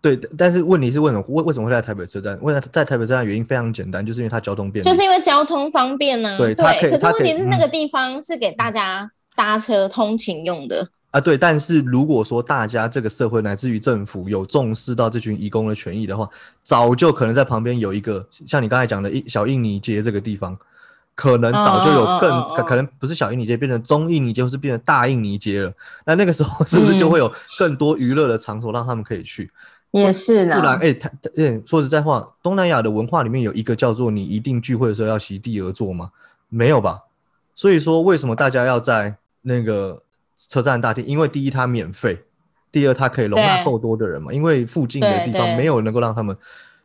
[0.00, 2.36] 对，但是问题是为什么为为什么会在台北车站？
[2.42, 6.36] 为了在台北车站原因非常简单，就是因为它交通便利，就是因为交通方便呢。
[6.36, 11.20] 对对，可是问题是那个地方是给大家搭车通勤用的啊。
[11.20, 16.28] 对，但是如果说大家这个社会乃至于政府有重视到这群义工的权益的话，
[16.64, 20.58] 早就可能在旁边有一个像你刚才讲的印小印尼街这个地方。
[21.14, 25.72] 可能早就有更可可能不是小印尼街变成中印尼街，或是变成大印尼街了。
[26.06, 29.50] 那那个时候是不是就会有更多娱乐的场所让他们可以去？
[29.90, 30.58] 也是呢。
[30.58, 36.10] 不然，哎，他嗯，说实在话，东南亚的文化里面有一个叫做你一定聚会的时候要席地而坐吗？
[36.48, 37.02] 没有吧？
[37.54, 40.02] 所以说，为什么大家要在那个
[40.38, 41.04] 车站大厅？
[41.04, 42.22] 因为第一它免费，
[42.72, 44.32] 第二它可以容纳够多的人嘛。
[44.32, 46.34] 因为附近的地方没有能够让他们，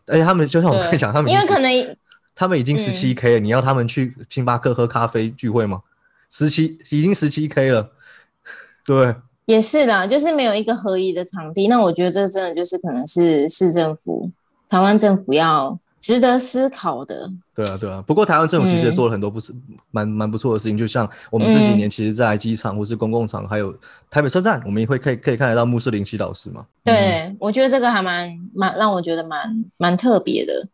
[0.05, 1.97] 而且他们就像我跟你讲，他们因为可能。
[2.39, 5.81] 他们已经十七 K 了，你要他们去星巴克喝咖啡聚会吗？
[6.29, 7.89] 十七已经十七 K 了，
[8.85, 9.15] 对，
[9.47, 11.67] 也是的，就是没有一个合宜的场地。
[11.67, 14.29] 那我觉得这真的就是可能是市政府、
[14.69, 17.27] 台湾政府要值得思考的。
[17.55, 18.03] 对啊，对啊。
[18.05, 19.51] 不过台湾政府其实也做了很多不是
[19.89, 23.75] 蛮蛮不错的事情，就像我们这几年其实，在机场或是公共场，还有
[24.11, 26.63] 台北车站，我们也会可以可以看得到穆斯林祈祷师嘛。
[26.83, 30.67] 对，我觉得这个还蛮蛮让我觉得蛮蛮特别的。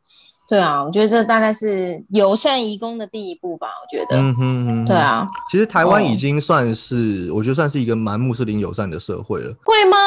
[0.53, 3.65] 对啊，我觉得这大概是友善移工的第一步吧。
[3.81, 9.51] 我觉得，嗯哼，对啊，其实台湾已经算是，我觉得算是一个蛮穆斯林友善的社会了。
[9.63, 9.97] 会吗？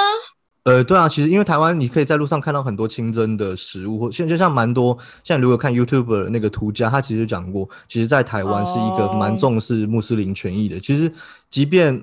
[0.63, 10.79] 呃，对啊，其实因为台湾你可以在路上看到很多清真的食物，或现在就像蛮多，现在如果看 YouTube 那个图家，他其实讲过，其实，在台湾是一个蛮重视穆斯林权益的。
[10.79, 11.11] 其实，
[11.51, 12.01] 即便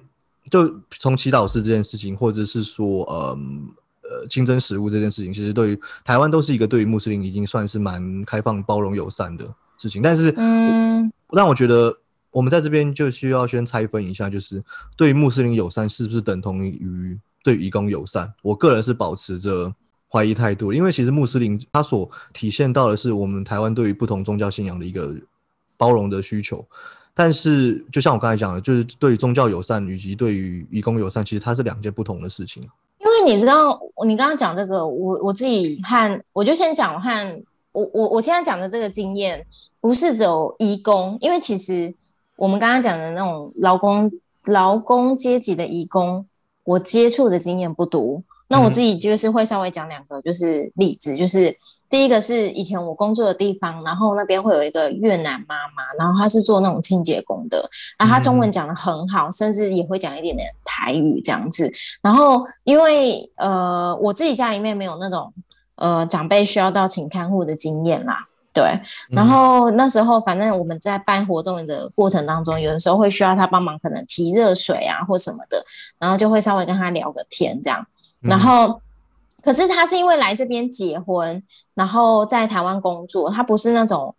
[0.52, 3.70] 就从祈祷师这件事情，或者是说，嗯。
[4.14, 9.44] 呃，清真食物这件事情，其实对于台湾都是一个对于穆斯林已经算是蛮开放、包容、友善的
[9.78, 10.02] 事情。
[10.02, 11.98] 但是，嗯，让我觉得
[12.30, 14.64] 我们在这边就需要先拆分一下，就是
[14.96, 18.32] 对于穆斯林友善是不是等同于对于义工友善？
[18.44, 19.74] 我个人是保持着
[20.12, 25.16] 怀疑态度，因为其实穆斯林他所体现到的是我们台湾对于不同宗教信仰的一个
[25.76, 26.64] 包容的需求。
[27.16, 32.68] 但是，就像我刚才讲的，就是对于宗教友善以及对于义工友善，其实它是两件不同的事情。
[33.04, 39.46] 因为你知道，你刚刚讲这个，我我自己和我就先讲和我我我现在讲的这个经验，
[39.82, 41.94] 不是只有移工，因为其实
[42.38, 44.10] 我们刚刚讲的那种劳工
[44.46, 46.26] 劳工阶级的移工，
[46.64, 48.24] 我接触的经验不多。
[48.48, 51.58] 那我自己就是会稍微讲两个，就是例子，就是
[51.94, 61.72] 第一个是以前我工作的地方，然后那边会有一个越南妈妈，然后她是做那种清洁工的，然后她中文讲的很好，甚至也会讲一点点台语这样子。
[62.02, 65.32] 然后因为呃我自己家里面没有那种
[65.76, 68.28] 呃长辈需要到请看护的经验啦。
[68.52, 68.64] 对，
[69.12, 75.64] 然后那时候反正我们在办活动的过程当中，有的时候会需要他帮忙，可能提热水啊或什么的，
[76.00, 77.86] 然后就会稍微跟他聊个天这样。
[78.20, 78.82] 然后，
[79.44, 84.16] 可是他是因为来这边结婚，然后在台湾工作，他不是那种，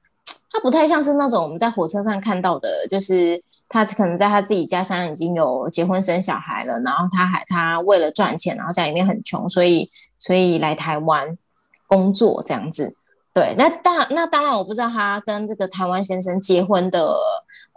[0.50, 11.38] 他不太像是那种我们在火车上看到的，就是他可能在他自己家乡已经有结婚生小孩了，然后他还他为了赚钱，然后家里面很穷，所以所以来台湾
[11.86, 12.94] 工作这样子。
[13.32, 17.16] 对，那当那当然，我不知道他跟这个台湾先生结婚的，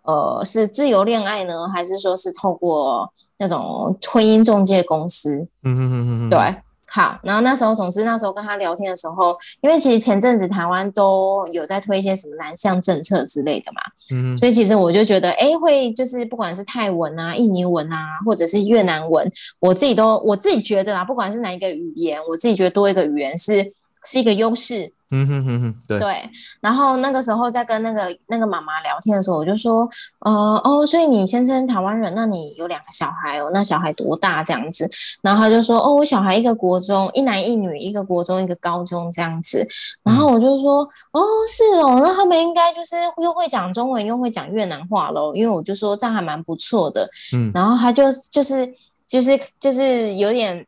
[0.04, 5.48] 呃，是自由恋爱呢，还是说是透过那种婚姻中介公司？
[5.64, 6.40] 嗯嗯嗯嗯对，
[6.98, 13.80] 好，然后那时候，总之那时候跟他聊天的时候，因为其实前阵子台湾都有在推一些什么南向政策之类的嘛，
[14.12, 23.72] 嗯，所以其实我就觉得，哎，会就是不管是泰文啊、印尼文啊，或者是越南文，我自己都我自己觉得啊，不管是哪一个语言，我自己觉得多一个语言是
[24.04, 24.92] 是一个优势。
[25.10, 29.90] 嗯哼哼哼，对对，然后那个时候在跟那个那个妈妈聊天的时候，我就说，
[30.20, 34.90] 呃哦，所以你先生台湾人，那你有两个小孩哦，那小孩多大这样子？
[35.22, 39.66] 然后他就说，哦，我小孩一个国中，一男一女，一个国中，一个高中这样子。
[40.04, 47.10] 然后我就说，哦，是哦，那他们应该就是又会讲中文，又会讲越南话喽，因为我就说这样还蛮不错的。
[47.34, 48.74] 嗯，然后他就就是。
[49.08, 50.66] 就是就是有点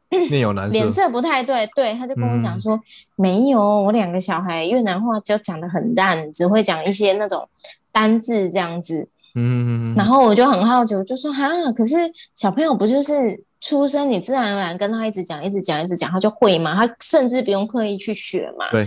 [0.71, 2.79] 脸色不太对，对，他就跟我讲说，
[3.17, 7.47] 没有，我两个小孩越南话就讲的很淡，只会讲一些那种
[7.91, 9.07] 单字这样子。
[9.35, 11.97] 嗯，然后我就很好奇，我就说哈，可是
[12.33, 18.69] 小朋友不就是出生你自然而然跟他一直讲，一直讲，一直讲，他就会嘛，他甚至不用刻意去学嘛。
[18.71, 18.85] 对。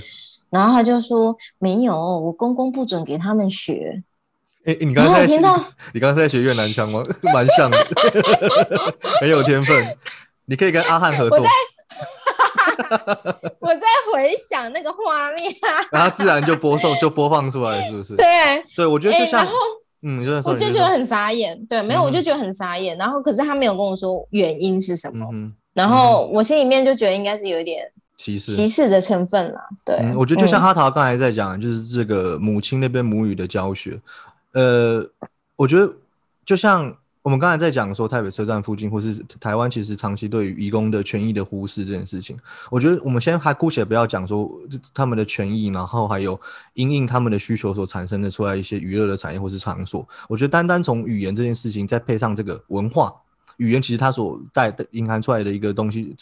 [0.50, 4.02] 然后他就说没有，我公公不准给他们学。
[4.64, 5.26] 哎，你刚刚在
[5.92, 7.02] 你刚刚在学越南腔吗？
[7.34, 7.78] 蛮像的，
[9.20, 9.96] 很有天分。
[10.46, 11.38] 你可以跟阿汉合作。
[11.38, 11.50] 我在，
[13.60, 15.52] 我在回想那个画面，
[15.90, 18.16] 然后自然就播送就播放出来，是不是？
[18.16, 18.26] 对，
[18.76, 19.46] 对，我觉得就像，
[20.02, 21.64] 嗯，我就觉得很傻眼。
[21.66, 22.96] 对，没有，我就觉得很傻眼。
[22.98, 25.26] 然后，可是他没有跟我说原因是什么。
[25.74, 27.84] 然后我心里面就觉得应该是有一点
[28.18, 29.58] 歧视歧视的成分了。
[29.84, 33.98] 对，我觉得就像阿桃刚才在讲，就是这个母亲那边母语的教学。
[34.52, 35.08] 呃，
[35.56, 35.94] 我觉得
[36.44, 42.36] 就像我们刚才在讲说台北车站附近，或是台湾，其实长期对于移工的权益的忽视这件事情，
[42.70, 44.50] 我觉得我们先还姑且不要讲说
[44.92, 46.38] 他们的权益，然后还有
[46.74, 53.12] 因应他们的需求所产生的出来一些娱乐的产业或是场所，我觉得单单从语言这件事情，再配上这个文化，
[53.56, 56.14] 语言其实它所带的隐含出来的一个东西，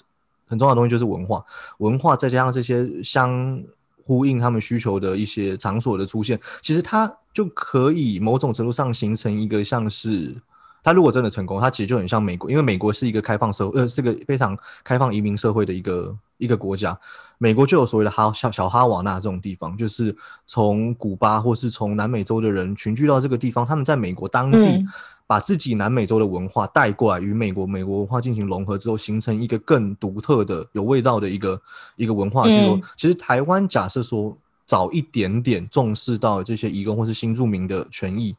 [0.46, 1.44] 很重要的东西就是文化，
[1.78, 3.62] 文化再加上这些相。
[4.02, 10.34] 呼应他们需求的一些场所的出现，其实它就可以某种程度上形成一个像是，
[10.82, 16.98] 它如果真的成功，它其实就很像美国，因为美国是一个开放社，呃，是个非常开放移民社会的一个一个国家。
[17.38, 20.14] 美国就有所谓的哈小小哈瓦那这种地方，就是
[20.46, 24.84] 从古巴或是从南美洲的人群聚到这个地方，他们在美国当地。
[25.26, 31.62] 把自己南美洲的文化带过来，与美国美国文化进行融合之后，形成一个更独特的、有味道的一个
[31.94, 32.76] 一个文化聚落。
[32.96, 34.36] 其实台湾假设说
[34.70, 38.36] 早一点点重视到这些移工或是新住民的权益、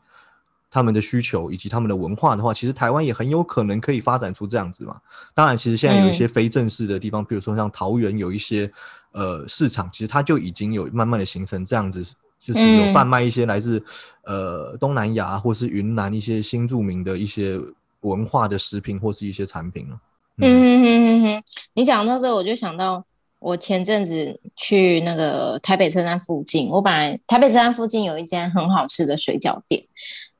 [0.69, 4.95] 他们的需求以及他们的文化的话，其实台湾也很有可能可以发展出这样子嘛。
[5.33, 8.71] 当然，其实现在有一些非正式的地方，比如说像桃园有一些
[9.11, 12.01] 呃市场，其实它就已经有慢慢的形成这样子。
[12.39, 13.83] 就是有贩卖一些来自
[14.23, 17.59] 呃东南亚或是云南一些新著名的一些
[17.99, 19.99] 文化的食品或是一些产品了。
[20.37, 21.43] 嗯哼哼哼，
[21.75, 23.05] 你讲到这，我就想到
[23.41, 29.83] 我前阵子去那个台北车站附近，我本来台北车站附近有一间很好吃的水饺店，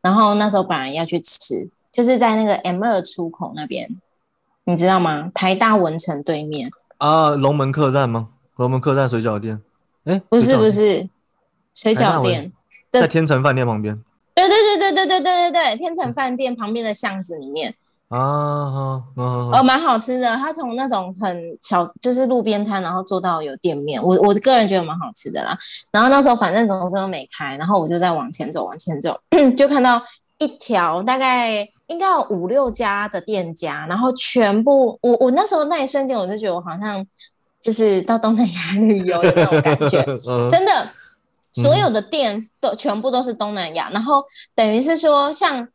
[0.02, 3.90] 然后那时候本来要去吃，就是在那个 M 二出口那边，
[4.65, 5.32] 你知道吗？
[5.34, 6.69] 台大文城对面
[7.00, 8.30] 啊，龙门客栈吗？
[8.58, 9.60] 龙门客栈水饺店？
[10.04, 11.10] 哎，不是不是。
[11.73, 12.52] 水饺店
[12.92, 14.00] 在天成饭店旁边。
[14.36, 17.73] 对对对对对对对对对，天成饭店旁边的巷子里面
[18.12, 20.36] 啊，哦，蛮好吃的。
[20.36, 24.04] 它从那种很小，就是路边摊，然后做到有店面。
[24.04, 25.58] 我我个人觉得蛮好吃的啦。
[25.92, 29.18] 然后那时候反正总是都没开，然后我就在往前走，往前走，
[29.56, 30.02] 就看到
[30.40, 37.08] 一条大概应该有五六家的店家，然后全部我我那时候那一瞬间我就觉得我好像
[37.62, 40.04] 就是到东南亚旅游的那种感觉，
[40.52, 40.90] 真的。
[41.54, 44.24] 所有的店都全部都是东南亚，然后
[44.56, 45.68] 等于是说像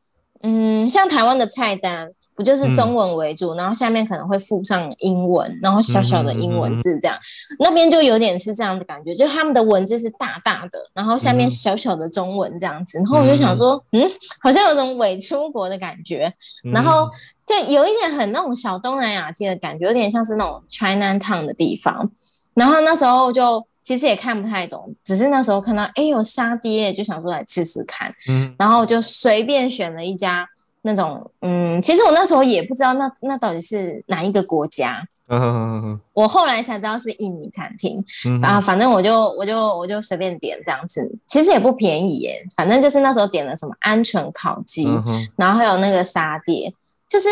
[0.42, 2.10] 嗯像台湾的菜单。
[2.36, 7.16] 不就是中文为主，然后下面可能会附上英文，然后小小的英文字这样，
[7.58, 14.06] 那边就有点是这样的感觉，就他们的文字是大大的，然后下面小小的中文这样子，然后我就想说，嗯，
[14.42, 16.30] 好像有种伪出国的感觉，
[16.74, 17.08] 然后
[17.46, 22.10] 就有一点很那种小东南亚街的感觉，有点像是那种 China Town 的地方，
[22.52, 30.46] 然后那时候就其实也看不太懂，只是那时候看到哎有沙爹，就想说来吃吃看，嗯，然后就随便选了一家。
[30.86, 38.02] 那种嗯，其实我那时候也不知道那那到底是哪一个国家，嗯我后来才知道是印尼餐厅
[38.40, 38.60] 啊。
[38.60, 42.40] 反正我就我就我就随便点这样子，其实也不便宜耶。
[42.56, 44.88] 反正就是那时候点了什么鹌鹑烤鸡，
[45.36, 46.72] 然后还有那个沙爹，
[47.08, 47.28] 就是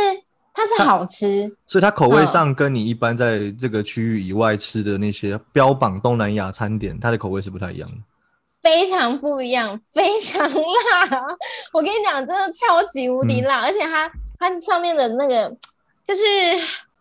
[0.52, 7.96] 它是好吃，所以它口味上跟你一般在这个区域以外吃的那些标榜东南亚餐点，它的口味是不太一样的。
[8.64, 11.20] 非常不一样，非常辣。
[11.70, 15.48] 我跟你讲，真的超级无敌辣，而且它它上面的那个
[16.02, 16.22] 就是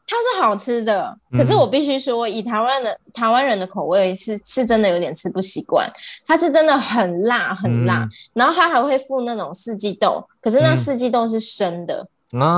[0.06, 1.18] 它是好吃的。
[1.32, 5.90] 可是我必须说，以台湾的台湾人的口味是是真的有点吃不习惯。
[6.28, 12.06] 它是真的很辣很辣，然后它还会附那种四季豆，可是那四季豆是生的。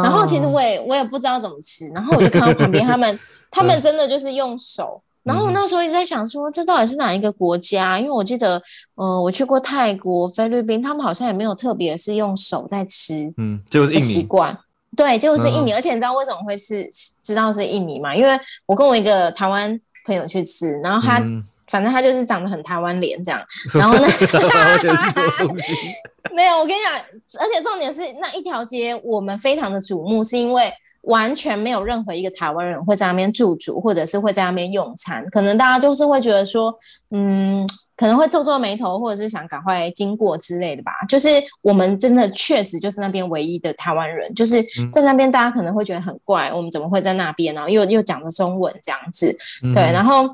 [0.03, 3.19] 然后其实我也我也不知道怎么吃，然后我就看到旁边他们
[3.51, 4.99] 他们真的就是用手。
[5.25, 7.97] 然后我那时候一直在想，说这到底是哪一个国家？
[7.99, 8.61] 因为我记得，
[8.93, 14.55] 嗯，我去过泰国、菲律宾，他们好像也没有特别是用手在吃，嗯，就是印尼习惯。
[14.95, 15.73] 对，就是印尼。
[15.73, 16.87] 而且你知道为什么会是
[17.23, 18.15] 知道是印尼吗？
[18.15, 21.19] 因为我跟我一个台湾朋友去吃，然后他
[21.67, 23.41] 反正他就是长得很台湾脸这样，
[23.73, 24.05] 然后呢，
[26.35, 26.93] 没有，我跟你讲，
[27.41, 30.71] 而且重点是那一条街我们非常的瞩目，是因为。
[31.05, 35.25] 完全没有任何一个台湾人会在那边驻足，或者是会在那边用餐。
[35.29, 36.73] 可能大家都是会觉得说，
[37.11, 40.91] 嗯，可能会皱皱眉头，或者是想赶快经过之类的吧。
[41.07, 41.29] 就是
[41.61, 49.35] 我们真的确实就是那边唯一的台湾人，就是在那边大家可能会觉得很怪，我们怎么会在那边然后又又讲的中文这样子。
[49.73, 50.27] 对，然后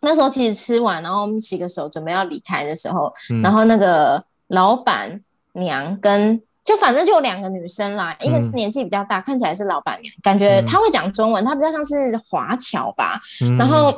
[0.00, 5.20] 那时候其实吃完，然后我们洗个手准备要离开的时候，然后那个老板
[5.52, 6.40] 娘跟。
[6.70, 13.20] 就反正就有两个女生啦，一个年纪比较大，看起来是老板娘，感觉她会讲中文，她比较像是华侨吧。
[13.58, 13.90] 然后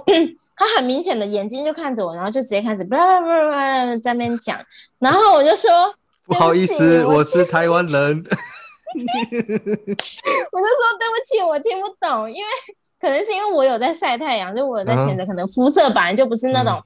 [0.56, 4.58] 她很明显的眼睛就看着我，然后就直接开始不不不在那边讲。
[4.98, 5.70] 然后我就说
[6.24, 8.24] 不好意思，我是台湾人。
[8.94, 12.48] 我就说对不起，我听不懂，因为
[12.98, 16.82] 可能是因为我有在晒太阳，就我有在潜着，可能肤色本来就不是那种。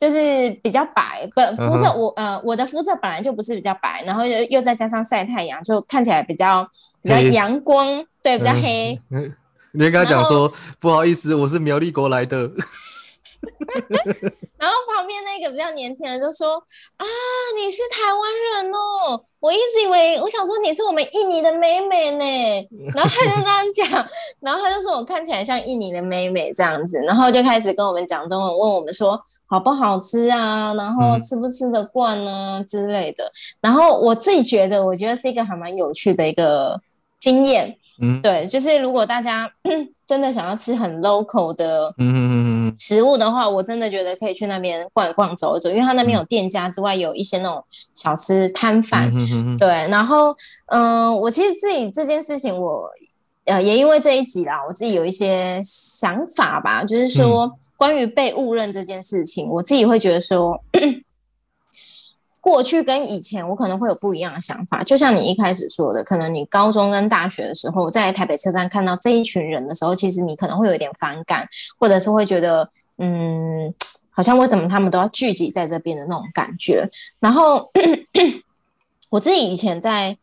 [0.00, 6.66] 就是比较白，本肤色我呃我的肤色本来就不是比较白，然后又又再加上晒太阳，就看起来比较
[7.02, 8.98] 比较阳光，对，比较黑。
[9.72, 12.50] 你跟他讲说不好意思，我是苗栗国来的。
[14.58, 16.56] 然后旁边那个比较年轻人就说
[16.98, 17.06] ：“啊，
[17.56, 24.08] 你是台湾人哦，我一直以为，我想说你是我们印尼的妹妹呢。”然后他就这样讲，
[24.40, 33.32] 然后他就说我看起来像印尼的妹妹这样子，然后就开始跟我们讲中文，问我们说好不好吃啊，然后吃不吃得惯呢之类的。
[33.60, 36.78] 然后我自己觉得，我觉得是一个还蛮有趣的一个
[37.18, 37.78] 经验。
[38.00, 39.50] 嗯，对，就是如果大家
[40.06, 41.94] 真的想要吃很 local 的
[42.78, 47.62] 食物的话，我真的觉得可以去那边逛一逛、走一走，因为它那边有店家之外，有一些那种
[47.94, 49.12] 小吃摊贩。
[49.58, 50.34] 对，然后
[50.66, 52.88] 嗯，我其实自己这件事情，我
[53.44, 60.58] 呃也因为这一集啦，我自己有一些想法吧，就是说关于被误认这件事情，我自己会觉得说。
[62.40, 64.82] 过去跟以前，我可能会有不一样的想法。
[64.82, 71.46] 就像你一开始说的，可能你高中跟大学的时候，在台北车站看到这一群人的时候，其实你可能会有点反感，
[71.78, 72.68] 或者是会觉得，
[72.98, 73.72] 嗯，
[74.10, 76.88] 好像为什么他们都要聚集在这边的那种感觉。
[77.20, 77.70] 然后，
[79.10, 80.16] 我自己以前在。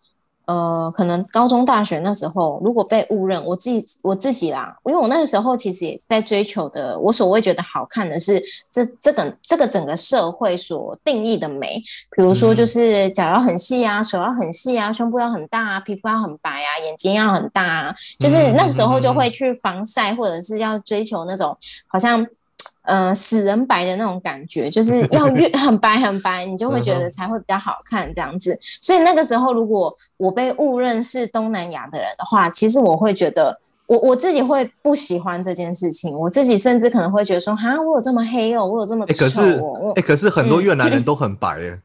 [0.47, 8.41] 呃，可能高中、大学那时候，如果被误认，我自己我自己啦，因为我那个时候其实也在追求的，我所谓觉得好看的是
[8.71, 11.81] 这这个这个整个社会所定义的美，
[12.15, 21.55] 比如说就是脚要很细啊，手要很细啊，胸部要很大啊，皮肤要很白啊，眼睛要很大啊，就是那个时候就会去防晒，或者是要追求那种
[21.87, 22.25] 好像。
[22.87, 28.57] 呃，死人白的那种感觉，就是要越 很白很白，你就会觉得才会比较好看这样子。
[28.81, 36.17] 所以那个时候，如果我被误认是东南亚的人的话，其实我会觉得，我我自己会不喜欢这件事情。
[36.17, 39.91] 我自己甚至可能会觉得说，哈，我有这么黑哦，我有这么丑哦。
[39.97, 41.77] 哎，可是很多越南人都很白耶。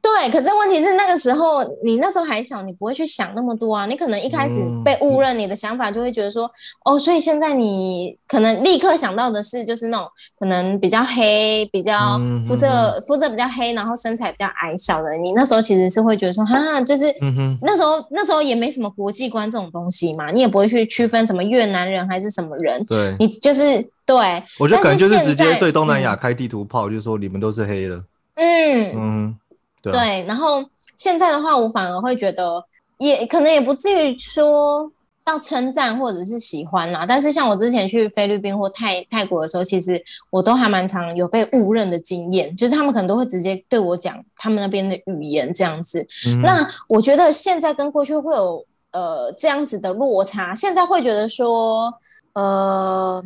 [0.00, 3.84] 对，可是问题是那个时候你那时候还小，你不会去想那么多啊。
[3.84, 6.50] 你可能一开始被误认，你的想法就会觉得说，
[6.84, 10.06] 哦，所以现在你可能立刻想到的是，就是那种
[10.38, 15.10] 可能比较黑、比较肤色肤色比较黑，然后身材比较矮小的。
[15.16, 17.12] 你那时候其实是会觉得说，哈，就是
[17.60, 22.82] 那时候那时候也没什么国际观这种东西嘛，你也不会去区分什么越南人还是什么人。
[22.84, 24.16] 对，你就是对。
[24.58, 27.96] 我觉得可能就是直接对东南亚开地图炮，就是说你们都是黑的。
[28.36, 29.36] 嗯嗯。
[29.82, 30.64] 对，然后
[30.96, 32.64] 现在的话，我反而会觉得，
[32.98, 34.90] 也可能也不至于说
[35.26, 37.04] 要称赞或者是喜欢啦。
[37.06, 46.06] 但是像我之前去菲律宾或泰泰国的时候，其实我都还蛮常有被误认的经验，就是他们可能都会直接对我讲他们那边的语言这样子。
[46.42, 51.92] 那我觉得现在跟过去会有呃这样子的落差，现在会觉得说，
[52.32, 53.22] 呃，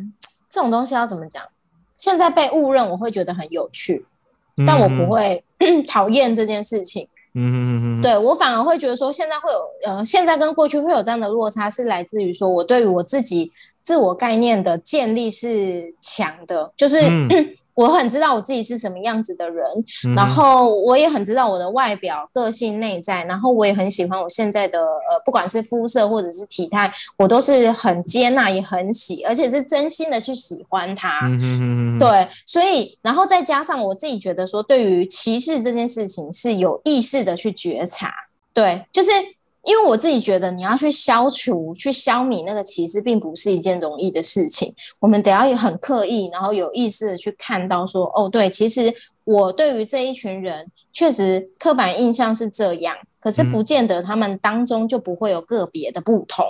[0.49, 1.43] 这种东西要怎么讲？
[1.97, 4.05] 现在被误认，我会觉得很有趣。
[4.65, 5.43] 但我不会
[5.87, 13.51] 讨厌这件事情，嗯嗯嗯对我反而会觉得说，现在会有呃，现在跟过去会有这样的落差，是来自于说我对于我自己
[13.83, 16.97] 自我概念的建立是强的，就是。
[17.75, 19.65] 我很知道我自己是什么样子的人，
[20.15, 31.21] 然后我也很知道我的外表、个性、内在，然后我也很喜欢我现在的呃，不管是肤色或者是体态，我都是很接纳，也很喜，而且是真心的去喜欢他。
[31.99, 38.13] 对，所以然后再加上我自己觉得说，对于歧视这件事情是有意识的去觉察，
[38.53, 39.09] 对，就是。
[39.65, 44.73] 因为我自己觉得，你要去消除、去消弭那个歧视，并不是一件容易的事情。
[44.99, 48.93] 我们得要很刻意，然后有意识的去看到，说，哦，对，其实
[49.23, 56.45] 我对于这一群人，确实刻板印象是这样，可是不见得他们当中就不会有个别的不同。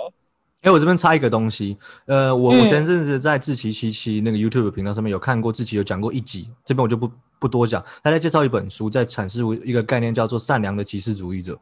[0.62, 7.08] 哎，我这边插一个东西，呃，我我前阵子在志奇七七那个 YouTube 频道上面有看过，志奇有讲过一集，这边我就不
[7.38, 7.84] 不多讲。
[8.02, 11.56] 他在介绍一本书，在阐释一个概念，叫做善良的歧视主义者。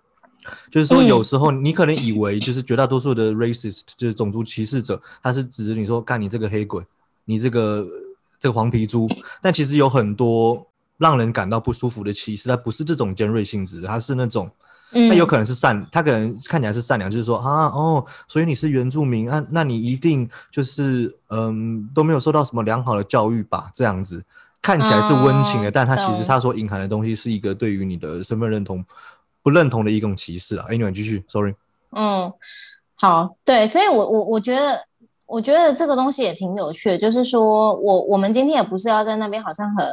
[0.70, 6.82] 就是说，有时候你可能以为，就是绝大多数的 racist，就是种族歧视者，他是指你说干你这个黑鬼，
[7.24, 7.86] 你这个
[8.40, 9.08] 这个黄皮猪。
[9.40, 10.66] 但其实有很多
[10.98, 14.50] 让人感到不舒服的歧视，它不是这种尖锐性质，它是那种，
[14.92, 23.70] 那有可能是善，他可能看起来是善良，就是说啊哦，所以你是原住民啊，那你一定就是嗯都没有受到什么良好的教育吧？
[23.74, 24.22] 这样子
[24.60, 28.84] 看起来是温情的，但他其实他所隐含的东西是一个对于你的身份认同。
[29.42, 30.66] 不认同的一种歧视啊！
[30.68, 31.54] 哎，你们继续，sorry。
[31.96, 32.32] 嗯，
[32.94, 34.80] 好，对，所以，我我我觉得，
[35.26, 39.86] 我觉得这个东西也挺有趣的，就是说我我们今天也不是要在那边好像很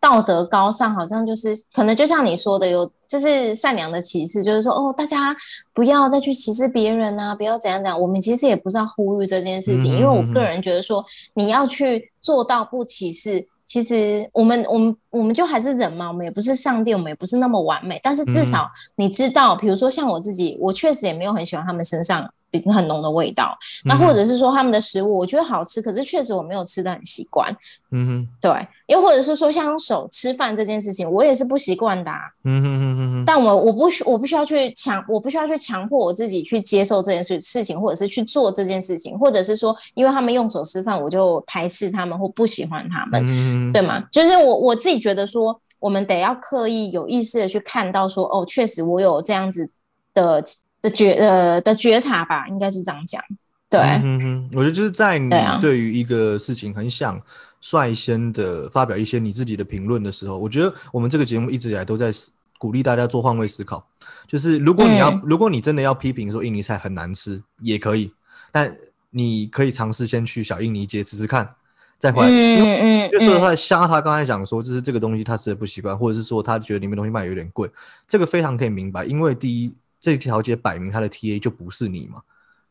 [0.00, 5.36] 道德高尚，好像就是可能就像你说的，有就是善良的歧视，就是说哦，大家
[5.72, 8.00] 不要再去歧视别人啊，不要怎样怎样。
[8.00, 13.46] 我们其实也不是要呼吁这件事情，因为我个人觉得说你要去做到不歧视。
[13.70, 18.00] 其实我们我们我们就还是人嘛，我们也不是上帝，我们也不是那么完美。
[18.02, 22.28] 但是至少你知道，比如说像我自己，我确实也没有很喜欢他们身上。
[22.72, 27.54] 很浓的味道，那或者是说他们的食物，我觉得好吃，可是确实我没有吃的很习惯。
[27.92, 28.50] 嗯哼，对，
[28.86, 32.10] 又或者是说像手吃饭这件事情，我也是不习惯的。
[32.44, 33.24] 嗯哼哼哼哼。
[33.24, 44.02] 但我我不需我不需要去强，我不需要去强迫我自己去接受这件事事情，或者是去做这件事情，或者是说因为他们用手吃饭，我就排斥他们或不喜欢他们，对吗？
[44.10, 49.68] 就是我我自己觉得说，我们得要刻意有意识的去看到说，哦，确实我有这样子
[50.14, 50.42] 的。
[50.82, 53.22] 的觉呃的觉察吧，应该是这样讲。
[53.68, 57.22] 对，嗯哼，我觉得就是在你对于一个事情很想
[57.60, 62.10] 率先的发表一些你自己的评论的时候，我觉得我们这个节目一直以来都在
[62.58, 63.86] 鼓励大家做换位思考。
[64.26, 68.12] 就是如果你要，如果你真的要批评说印尼菜很难吃，也可以，
[68.50, 68.76] 但
[69.10, 71.48] 你可以尝试先去小印尼街吃吃看，
[71.96, 72.28] 再回来。
[72.28, 73.10] 嗯嗯。
[73.12, 77.70] 因为说实话，像他刚才讲说，就是这个东西他吃的不习惯，或者是说他觉得里面东西卖有点贵，
[78.08, 79.72] 这个非常可以明白，因为第一。
[80.00, 82.20] 这条街摆明他的 TA 就不是你嘛，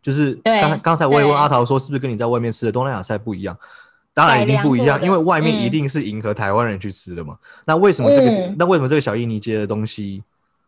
[0.01, 3.57] 就是刚刚才我也问阿桃说，是不是跟你在外面吃的东南亚菜不一样？
[4.11, 7.37] 当然一定不一样，因为外面一定是迎合台湾人去吃的嘛。
[7.63, 8.55] 那为什么这个？
[8.57, 10.21] 那为什么这个小印尼街的东西，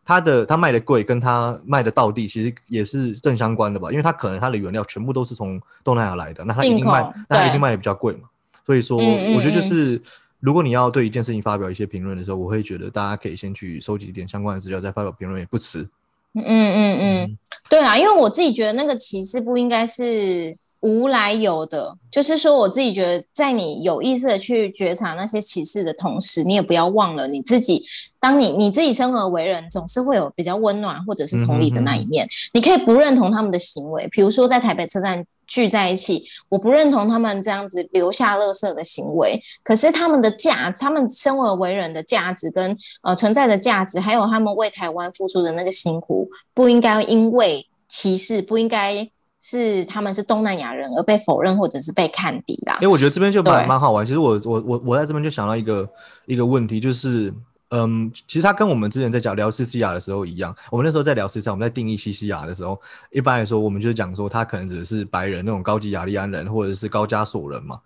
[0.04, 3.90] 它的它卖的贵，跟它卖的到地其实也是正相关的吧？
[3.90, 8.28] 因为它可能它的原料全部都是从东南亚来的，那它一定卖，那它一定卖的比较贵嘛。
[8.64, 10.00] 所以说，我觉得就是
[10.40, 15.86] 如果你要对一件事情发表一些评论的时候，我会觉得大家可以先去收集一点相关的资料，再发表评论也不迟。
[16.34, 17.30] 嗯嗯嗯，
[17.68, 27.84] 对啦，因为我自己觉得那个歧视不应该是无来由的，就是说我自己觉得，在你有意识的去觉察那些歧视的同时，你也不要忘了你自己，
[28.18, 32.26] 当你你自己生而为人，总是会有比较温暖或者是同理的那一面。
[32.54, 35.24] 你可以不认同他们的行为，比如说在台北车站。
[35.52, 39.38] 聚在一起，我不认同他们这样子留下垃圾的行为。
[39.62, 49.06] 可是他们的价，他们生而为人的价值跟呃存在的价值，还有他们为台湾付出的那个辛苦，不应该因为歧视，不应该
[49.42, 52.78] 是他们是东南亚人而被否认或者是被看低啦。
[52.80, 54.06] 哎，我觉得这边就蛮蛮好玩。
[54.06, 55.86] 其实我我我我在这边就想到一个
[56.24, 57.30] 一个问题，就是。
[57.74, 62.78] 嗯，其实他跟我们之前在讲聊西西亚的时候一样，我们那时候在聊西西亚，我们在定义西西亚的时候，
[63.10, 67.80] 一般来说，我们就是讲说他可能指的是白人那种高级雅利安人，或者是高加索人嘛，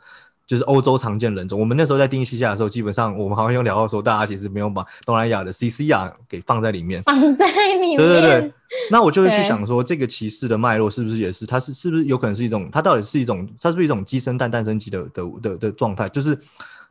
[0.44, 1.56] 就是欧洲常见人种。
[1.60, 7.96] 我们那时候在定义西西亚的时候，基本上我们好像有聊到说，大家其实没有把东南亚的西西亚给放在里面，放在里面。
[7.96, 8.52] 对对对。
[8.90, 16.36] 那我就会去想说，这个歧视的脉络是不是也是，它是是不是有可能是一种，它到底是一种，它是不是一种鸡生蛋，蛋生鸡的的的的状态，就是。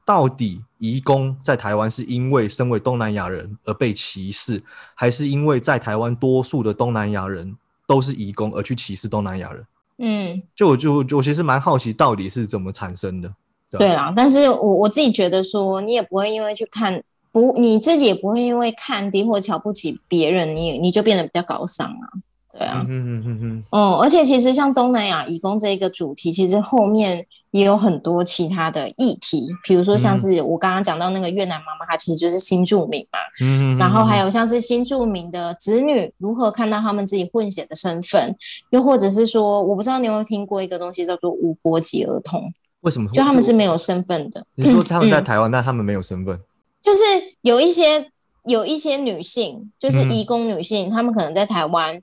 [0.05, 9.65] 到底移工在台湾是因为身为东南亚人而被歧视，还是因为在台湾多数的东南亚人都是移工而去歧视东南亚人？
[9.97, 13.33] 嗯，就我就我其实蛮好奇到底是怎么产生的。
[13.71, 22.09] 对啦，但是我我自己觉得说，你也不会因为去看不，你自己也不会因为看低或瞧不起别人，你你就变得比较高尚啊。
[22.57, 38.33] 对啊，嗯嗯嗯嗯，哦，而且其实像东南亚移工这一个主题，其实后面也有很多其他的议题，比如说像是我刚刚讲到那个越南妈妈，她其实就是新住民嘛，嗯，然后还有像是新住民的子女如何看到他们自己混血的身份，
[38.69, 42.41] 又或者是说，我不知道你有没有听过一个东西叫做无国籍儿童，
[42.81, 43.11] 为什么？
[43.11, 44.45] 就他们是没有身份的。
[44.55, 46.39] 你说 他们在台湾，但他们没有身份，
[46.81, 46.99] 就是
[47.41, 48.09] 有一些
[48.45, 52.01] 有一些女性，就是移工女性，她们可能在台湾。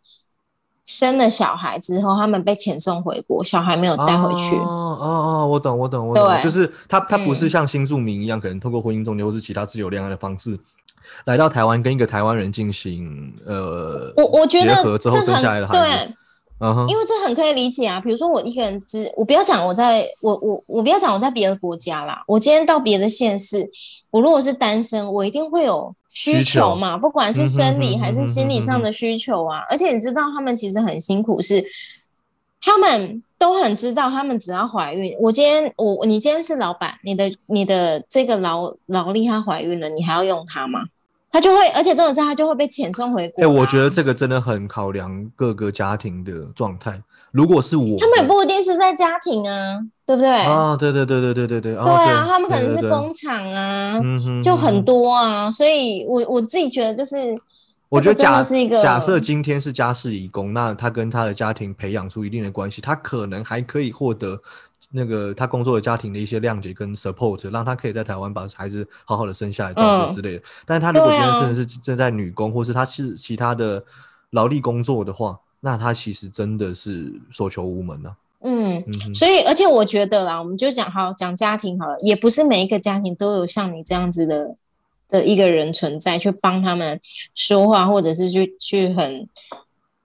[0.85, 4.57] 生了小孩之后，他们被遣送回国，小孩没有带回去。
[4.57, 10.59] 哦哦哦，我懂我懂我懂，就是他他不是像新住民一样，可能通过婚姻中介或是其他自由恋爱的方式
[11.24, 16.09] 来到台湾，跟一个台湾人进行呃，我我觉得结合之后生下来的孩子。
[16.09, 16.16] 嗯
[16.89, 18.01] 因为这很可以理解啊。
[18.01, 23.68] 比如说我一个人只，我不要讲我在我我我不要讲我在别的国家啦，我今天到别的县市，
[24.11, 25.93] 我如果是单身，我一定会有。
[26.13, 31.65] 需求嘛，不管是生理还是心理上的需求啊，而且你知道他们其实很辛苦，是
[32.61, 40.81] 他们都很知道，他们只要怀孕，我今天我你今天是老板，你的你的这个劳劳力她怀孕了，你还要用她吗？
[41.33, 43.43] 他就会，而且这种事他就会被遣送回国。
[43.43, 47.03] 哎，我觉得这个真的很考量各个家庭的状态。
[47.33, 50.30] 如果是我，他们也不一定是在家庭啊，对不对？
[50.30, 51.74] 啊，对对对对对对对。
[51.74, 53.99] 对啊，他们可能是工厂啊，
[54.43, 55.51] 就很多啊。
[55.51, 57.37] 所以，我我自己觉得就是，
[57.89, 64.41] 我觉得假是一个假设今天是家事义工，那他跟他的家庭培养出一定的关系，他可能还可以获得。
[64.95, 70.43] 那个他工作的家庭的一些谅解跟 support，让他可以在台湾把孩子好好的生下来照顾之类的。
[70.66, 73.83] 但是他如果今天甚至是正在女工，或是他是其他的
[74.33, 78.15] 劳力工作的话，那他其实真的是所求无门啊。
[78.43, 78.85] 嗯，
[79.15, 84.57] 所以而且我觉得啦，我们就讲好讲家庭好了，也不是每一个家庭都有像你这样子的
[85.09, 87.01] 的一个人存在，去帮他们
[87.35, 89.27] 说话，或者是去去很。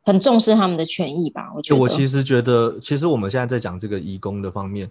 [0.07, 1.51] 很重视他们的权益吧？
[1.53, 1.81] 我觉得。
[1.81, 4.89] 我其实觉得，其实我们现在在讲这个义工的方面，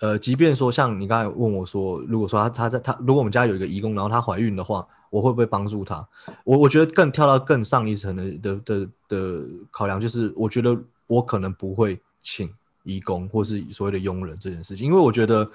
[0.00, 6.06] 呃，即便说像你刚才问我说，如果说他他在他，如果我们家有一个义工，然后她怀孕的话，我会不会帮助他？
[6.44, 12.52] 我我觉得更跳到更上一层的的的的考量，就是我觉得我可能不会请
[12.84, 15.50] 义工或是所谓的佣人这件事情，因为我觉得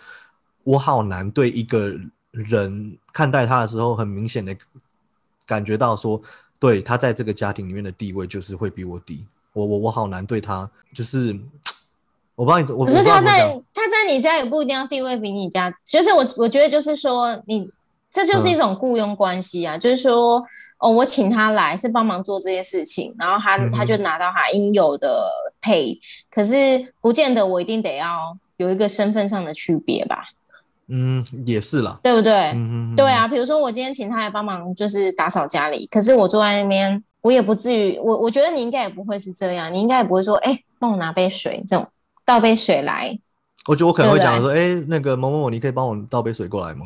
[0.63, 1.93] 我好难对一个
[2.31, 4.55] 人看待他的时候，很明显的
[5.45, 6.21] 感觉到说。
[6.59, 11.37] 对他在这个家庭里面的地位就是会比我低，我我我好难对他，就是
[12.35, 17.69] 我帮你，我可是他在他在你家也不一定要地位比你家，就是我我觉得就是说你
[18.13, 20.41] 这就是一种雇佣关系啊，就是说
[20.77, 25.27] 哦我请他来是帮忙做这些事情，然后他他就拿到他应有的
[25.59, 25.99] 配，
[26.29, 30.29] 可是不见得我一定得要有一个身份上的区别吧。
[30.87, 32.51] 嗯，也是啦，对不对？
[32.53, 41.87] 嗯对啊，比如说我今天请他来帮忙，就是打扫家里，可是我坐在那边，我也不至于，我我觉得你应该也不会是这样，你应该也不会说，哎，帮我拿杯水，这种
[42.25, 43.17] 倒杯水来。
[43.67, 46.85] 我觉得我可能会讲说，哎，那个某某某，你可以帮我倒杯水过来吗？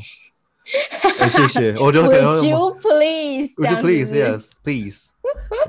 [1.32, 2.32] 谢谢，我觉得可能。
[2.32, 5.12] Would you please？Would you please？Yes，please。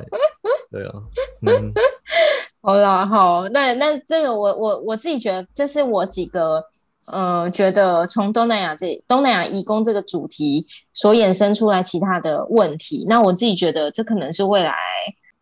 [0.71, 0.93] 对啊，
[1.47, 1.73] 嗯，
[2.61, 6.65] 好啦，好，那那这个我我我自己觉得，这是我几个。
[7.11, 14.75] 呃，觉得从东南亚这东南亚移工这个主题所衍生出来其他的问题，那我自己觉得这可能是未来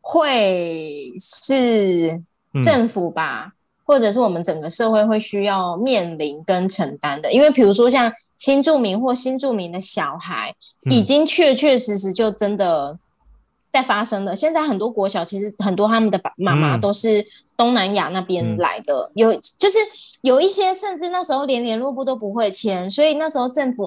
[0.01, 2.23] 会是
[2.63, 3.51] 政府吧，
[3.87, 7.32] 或者是我们整个社会会需要面临跟承担的。
[7.32, 10.55] 因为比如说像新住民或新住民的小孩，
[10.91, 12.99] 已经确确实实就真的。
[13.68, 14.34] 在发生了。
[14.34, 17.22] 现在很多国小其实很多他们的爸妈妈都是
[17.59, 19.76] 东南亚那边来的，有就是
[20.22, 23.87] 有一些甚至那时候连联络部都不会签，所以那时候政府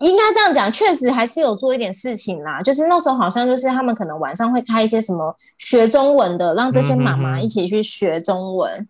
[0.00, 2.60] 应该这样讲，确实还是有做一点事情啦。
[2.60, 8.70] 就是那时候好像就是他们可能晚上会开一些什么学中文的，让这些妈妈一起去学中文。
[8.74, 8.88] 嗯，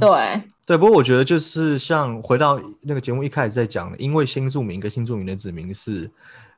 [0.00, 0.76] 对对。
[0.76, 6.10] 不过我觉得就是像回到那个节目一开始在讲的，因为新住民跟新住民的子民是。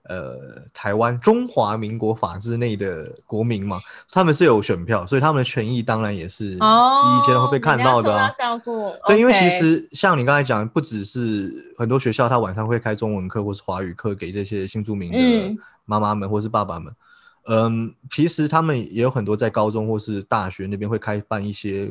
[0.06, 3.80] 呃，台湾中华民国法制内的国民嘛，
[4.10, 8.10] 他们是有选票，所以他们的权益当然也是第一阶段会被看到的。
[8.14, 8.94] 要照顾。
[9.06, 16.94] 对，因为其实像你刚才讲，不只是很多学校，他晚上会开中文课或是华语课给这些新住民的妈妈们或是爸爸们。
[17.46, 21.90] 嗯，其实他们也有很多在高中或是大学那边会开办一些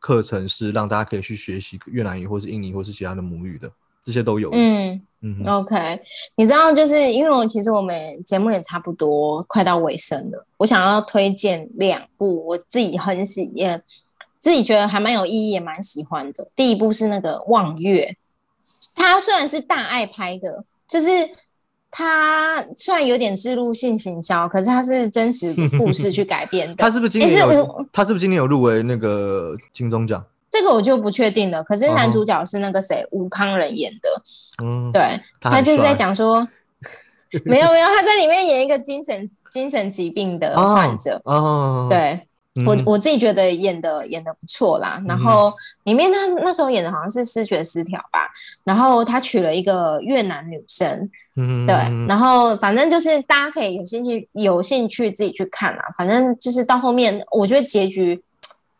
[0.00, 3.70] 课程，是让大家可以去学习越南语或是印尼或是其他的母语的。
[4.02, 6.00] 这些都有，嗯嗯，OK，
[6.34, 7.94] 你知道，就是因为我其实我们
[8.24, 13.78] 节目也差不多快到尾声了，我想要推荐两部我自己很喜也
[14.40, 16.48] 自己觉得还蛮有意义也蛮喜欢的。
[16.56, 18.06] 第一部是那个《望月》，
[18.94, 21.08] 它虽然是大爱拍的，就是
[21.90, 26.74] 它虽然有点自录性行销，可是它是真实故事去改编的。
[26.82, 27.86] 他是不是今年有？
[27.92, 30.24] 他是不是今年有入围那个金钟奖？
[30.52, 34.08] 这个我就不确定了，可是男主角是那个谁，吴康仁演的。
[34.64, 36.46] 嗯，对，他就是在讲说，
[37.44, 41.20] 没有没有，他在里面演一个精神精神疾病的患者。
[41.24, 42.26] 哦，对
[42.66, 45.02] 我我自己觉得演的演的不错啦。
[45.06, 45.52] 然后
[45.84, 48.28] 里面他那时候演的好像是视觉失调吧，
[48.64, 51.10] 然后他娶了一个越南女生。
[51.36, 51.74] 嗯，对，
[52.08, 55.84] 然后反正就是大家可以有兴趣有兴趣自己去看啦。
[55.96, 58.22] 反正就是到后面，我觉得结局。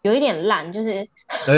[0.03, 0.89] 有一点烂，就是，
[1.47, 1.55] 哎，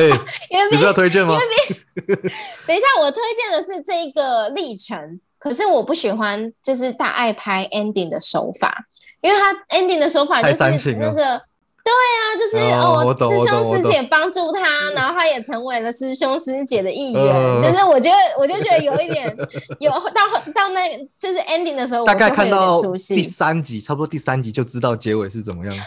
[0.51, 1.33] 因为你要推荐吗？
[1.33, 2.17] 因为
[2.67, 8.85] 等一下，我推荐的是这个历程，可是我不喜欢就是大爱拍 ending 的手法，
[9.21, 11.41] 因为他 ending 的手法就是那个，
[11.85, 14.61] 对啊，就是哦，师兄师姐帮助他，
[14.95, 19.37] 然后他也成为了师兄师姐的一员，就是我觉得我就觉得有一点
[19.81, 20.23] 有到
[20.55, 25.75] 到那就是 ending 的时候，大概看到第三集，差不多第三集就知道结尾是怎么样。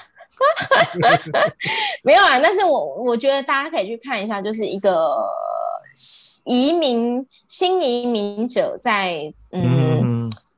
[2.03, 5.15] 没有啊，但是我我觉得大家可以去看一下，就是一个
[6.43, 10.14] 移民新移民者在嗯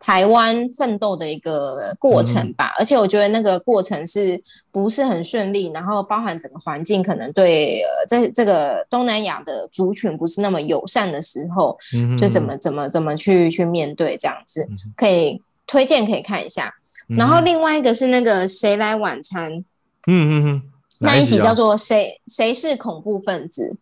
[0.08, 2.74] 台湾奋斗的一个过程吧。
[2.80, 4.42] 而且我觉得那个过程是
[4.72, 11.78] 不是很顺利，然后包含整个环境可能对在这个东南亚的族群不是那么友善的时候，
[12.18, 16.74] 就怎么怎么怎么去去面对这样子，可以推荐可以看一下。
[17.10, 19.52] 然后另外一个是那个谁来晚餐。
[19.52, 19.66] 嗯
[20.08, 20.62] 嗯嗯，
[21.02, 23.76] 那一集叫做谁谁是恐怖分子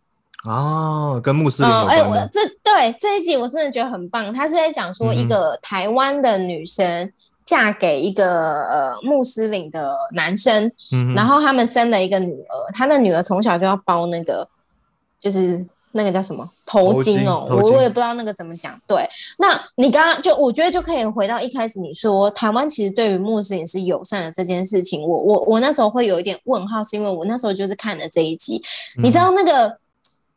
[0.46, 1.96] 哦，跟穆斯林有关。
[1.96, 4.32] 哎，我这对这一集我真的觉得很棒。
[4.32, 7.12] 他是在讲说一个台湾的女生
[7.44, 10.70] 嫁给一个呃穆斯林的男生，
[11.14, 14.48] 然后他们生了一个女儿，他的女儿从小就要包那个
[15.18, 15.66] 就是。
[15.92, 18.78] 那个叫什么头巾哦，我我也不知道那个怎么讲。
[18.86, 28.62] 对，那你刚刚就我觉得就可以回到一开始你说台湾其实对于穆斯林是友善的这件事情，我我我那时候会有一点问号，是因为我那时候就是看了这一集，
[29.02, 29.74] 你知道那个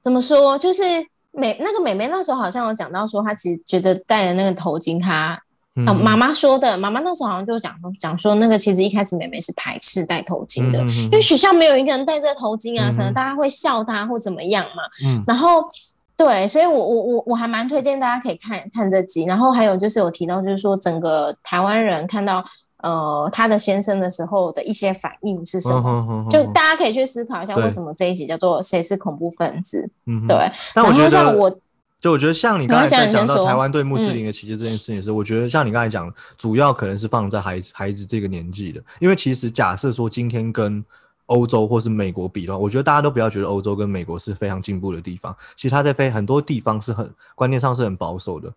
[0.01, 0.57] 怎么说？
[0.57, 0.83] 就是
[1.31, 5.41] 美那个美美那时候好像有讲到说，她其实觉得戴了那个头巾，她。
[5.85, 14.83] 啊，妈妈说的，妈妈那时候好像就讲讲说，那个其实一开始妹妹是排斥戴头巾的，因为学校没有一个人戴这头巾啊，可能大家会笑她或怎么样嘛。
[15.05, 15.63] 嗯，然后
[16.17, 19.23] 对，所以我我我我还蛮推荐大家可以看看这集。
[19.23, 22.43] 然后还有就是有提到，就是说整个台湾人看到
[22.81, 29.89] 呃他的先生的时候的一些反应是什么，就大家可以去思考一下，为什么这一集叫做谁是恐怖分子？
[30.05, 30.35] 嗯，对。
[30.73, 31.59] 然后像我。
[32.01, 38.81] 就我觉得，像你刚才在讲到台湾对穆斯林的歧视这件事情时，我觉得像你刚才讲，主要可能是放在孩孩子这个年纪的。
[39.01, 40.81] 因为其实假设说今天跟
[41.25, 45.35] 欧洲或是美国比的话，我觉得大家都不要觉得欧洲跟美国是非常进步的地方。
[45.57, 48.49] 其实它在非很多地方是很观念上是很保守的。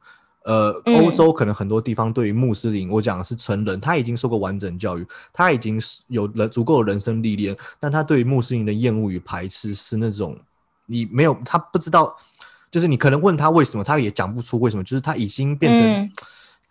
[0.45, 10.39] 呃，欧洲可能很多地方对于穆斯林，我讲的是成人，他已经受过完整教育，他已经有了足够的人生历练，但他对于穆斯林的厌恶与排斥是那种
[10.87, 12.17] 你没有他不知道。
[12.71, 14.83] 就是你可能问他为什么，他也讲不出为什么。
[14.83, 16.11] 就是他已经变成。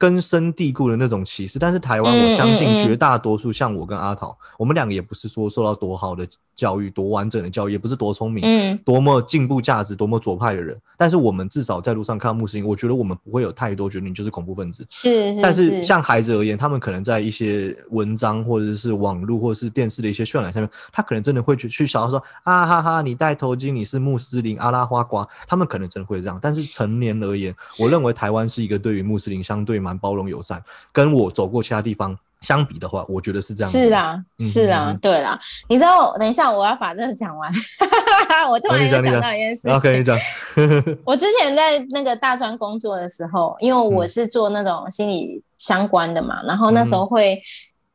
[0.02, 10.76] 根深蒂固的那种歧视，但是台湾我相信绝大多数像我跟阿桃，我们两个也不是说受到多好的教育、多完整的教育，也不是多聪明、多么进步价值、多么左派的人。
[10.98, 14.84] 但是我们至少在路上看到穆斯林，我觉得我们不会有太多觉得你就是恐怖分子。
[14.90, 26.40] 是，但是像孩子而言，他们可能在一些文章或者是网络或者是电视的一些渲染下面，他可能真的会去去想说啊哈哈，你戴头巾，你是穆斯林阿拉花瓜，他们可能真的会这样。
[26.42, 30.02] 但是成年而言，我认为台湾是一个对于穆斯林相对蛮。
[30.02, 30.60] 包容友善，
[30.92, 33.70] 跟我走过其他地方相比的话，我觉得是这样。
[33.72, 35.40] 是啊，是啊，对啦。
[35.68, 37.52] 你知道，等一下我要把这个讲完。
[38.50, 39.80] 我突然又想到一件事情。
[39.80, 40.18] 可以讲。
[41.06, 47.40] 我之前在那个大专工作的时候，因为我是做那种心理相关的嘛，然后那时候会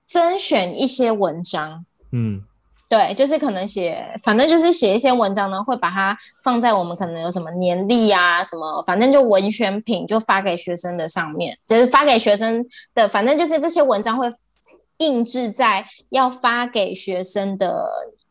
[0.07, 1.84] 甄选一些文章。
[2.12, 2.40] 嗯。
[2.89, 12.64] 对，就是可能写，反正就是写一些文章呢，会把它放在我们可能有什么年历啊，什么，反正就文选品就发给学生的上面，就是发给学生
[12.95, 14.30] 的，反正就是这些文章会
[14.99, 17.87] 印制在要发给学生的。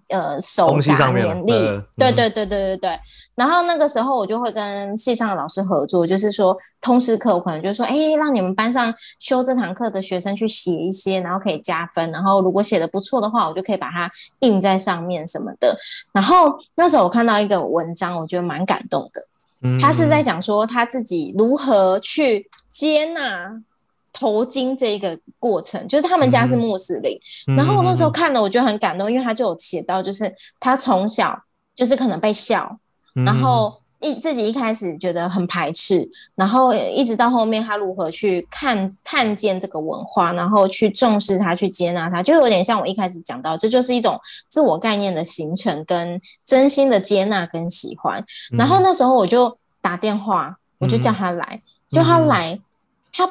[0.09, 1.51] 呃，手札年历，
[1.97, 2.99] 对对对对对对。
[3.33, 12.11] 然后那个时候我就会跟系上的老师合作，就是说通识课，我可能就说，哎，让你们班上修这堂课的学生去写一些，然后可以加分。
[12.11, 14.09] 然后如果写的不错的话，我就可以把它
[14.41, 15.77] 印在上面什么的。
[16.13, 19.25] 然后那时候我看到一个文章，我觉得蛮感动的。
[19.79, 23.59] 他是在讲说他自己如何去接纳。
[24.17, 27.19] 头巾这一个过程，就是他们家是穆斯林，
[27.57, 31.37] 然后我那时候看了，我觉得很感动，因为他就有写到，就是他从小
[31.75, 32.79] 就是可能被笑，
[33.13, 48.17] 然后一自己一开始觉得很排斥，然后一直到后面他如何去看看见这个文化，然后去重视它，去接纳它，就有点像我一开始讲到，这就是一种自我概念的形成跟真心的接纳跟喜欢。
[48.57, 52.57] 然后那时候我就打电话，我就叫他来，就他来，
[53.11, 53.29] 他。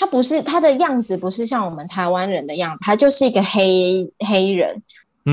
[0.00, 4.82] 他不是他的样子，不是像我们台湾人的样子，他就是一个黑黑人，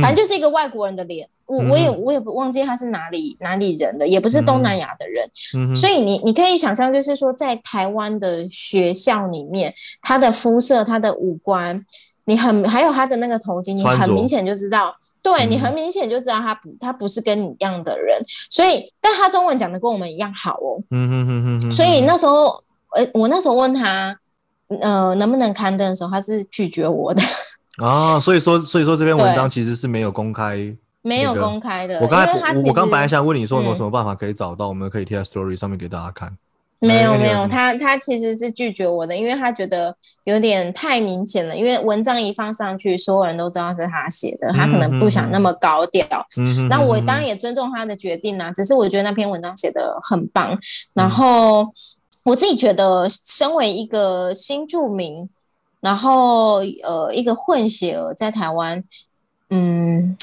[0.01, 1.25] 反正就是一个外国人的脸。
[1.45, 5.73] 我我也我也不忘记他是哪里哪里人的，也不是东南亚的人。
[5.73, 11.85] 所以你你可以想象，就是说在台湾的学校里面，他的肤色、他的五官，
[12.25, 18.21] 你很还有他的那个头巾，你很明显就知道，对你很明显就知道他不他不是跟你一样的人。
[18.49, 20.83] 所以，但他中文讲的跟我们一样好哦。
[20.91, 21.71] 嗯哼哼哼。
[21.71, 22.61] 所以那时候，
[22.93, 24.19] 呃，我那时候问他。
[24.81, 27.21] 呃，能不能刊登的时候，他是拒绝我的
[27.83, 28.19] 啊。
[28.19, 30.57] 所以说，所以说这篇文章其实是没有公开，
[31.01, 31.99] 没有公开的。
[32.01, 36.35] 我刚才我刚本来想问你说有什么办法可以找到，我们可以贴在 story 上面给大家看。
[36.79, 39.95] 没有没有，他他其实是拒绝我的，因为他觉得
[40.25, 41.57] 有点太明显了。
[41.57, 46.05] 因为文章一放上去，所有人都知道是他写的，他可能不想那么高调。
[46.69, 50.55] 那我当然也尊重他的决定啊，只是我觉得那篇文章写的很棒，
[50.93, 51.65] 然后。
[52.27, 55.29] 我自己觉得，身为一个新住民，
[55.79, 58.83] 然后呃，一个混血儿在台湾，
[59.49, 60.17] 嗯，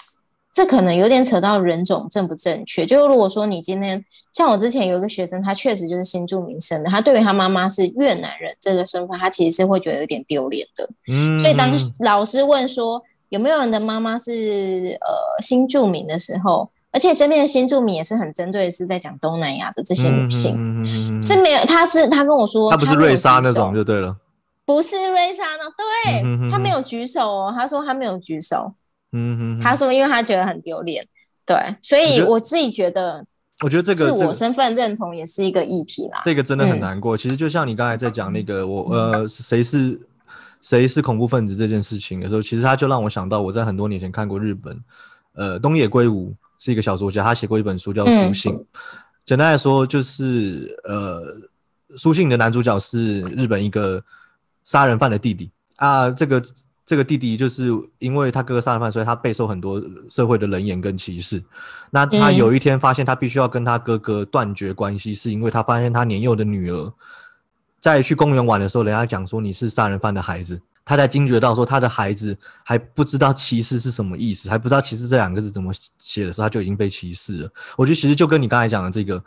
[0.53, 2.85] 这可能有点扯到人种正不正确。
[2.85, 10.87] 就如果说你今天像我之前有一个学生，他确实就是新住民生的，他对于他妈妈是越南人这个身份，他其实是会觉得有点丢脸的。
[11.09, 16.69] 嗯，所以当老师问说有没有人的妈妈是呃新住民的时候。
[16.95, 20.55] 而且这边的新住民也是很针对，是在讲东南亚的这些女性，
[21.21, 24.17] 是没有，他是他跟我说，他不是瑞莎那种就对了，
[24.65, 28.73] 不是瑞莎呢，对他没有举手哦，他说他没有举手，
[29.11, 31.05] 嗯哼，他说因为他觉得很丢脸，
[31.45, 33.27] 对，所以我自己觉得，
[33.65, 37.17] 我觉得这个自我身份认同也是一个议题啦，这个真的很难过。
[37.17, 40.01] 其实就像你刚才在讲那个我呃谁是
[40.63, 44.81] 谁是恐怖分子这件事情的时候，其实他就让我想到我在很多年前看过日本
[45.35, 46.33] 呃东野圭吾。
[46.65, 48.51] 是一个小说家，他写过一本书叫《书信》。
[49.23, 51.23] 简单来说，就是呃，
[51.95, 54.03] 书信的男主角是日本一个
[54.65, 56.11] 杀人犯的弟弟啊。
[56.11, 56.43] 这个
[56.87, 61.43] 这个弟弟就是因为他哥哥杀人犯，所以他备受很多社会的冷眼跟歧视。
[61.91, 66.91] 那他有一天发现，他必须要跟他哥哥断绝关系，是因为他发现他年幼的女儿
[67.79, 70.59] 在去公园玩的时候，人家讲说你是杀人犯的孩子。
[70.85, 77.51] 他在惊觉到说他的孩子还不知道歧视是什么意思，还不知道歧视这两个字怎么写的时候，他就已经被歧视了。
[77.77, 79.25] 我觉得其实就跟你刚才讲的这个，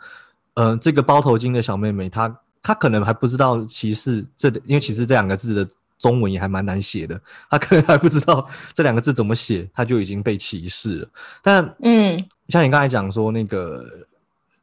[0.54, 11.08] 呃，这个包头巾的小妹妹，她她可能还不知道歧视这，因为其实这两个字的中文也还蛮难写的，她可能还不知道这两个字怎么写，她就已经被歧视了。
[11.42, 13.84] 但嗯，像你刚才讲说那个。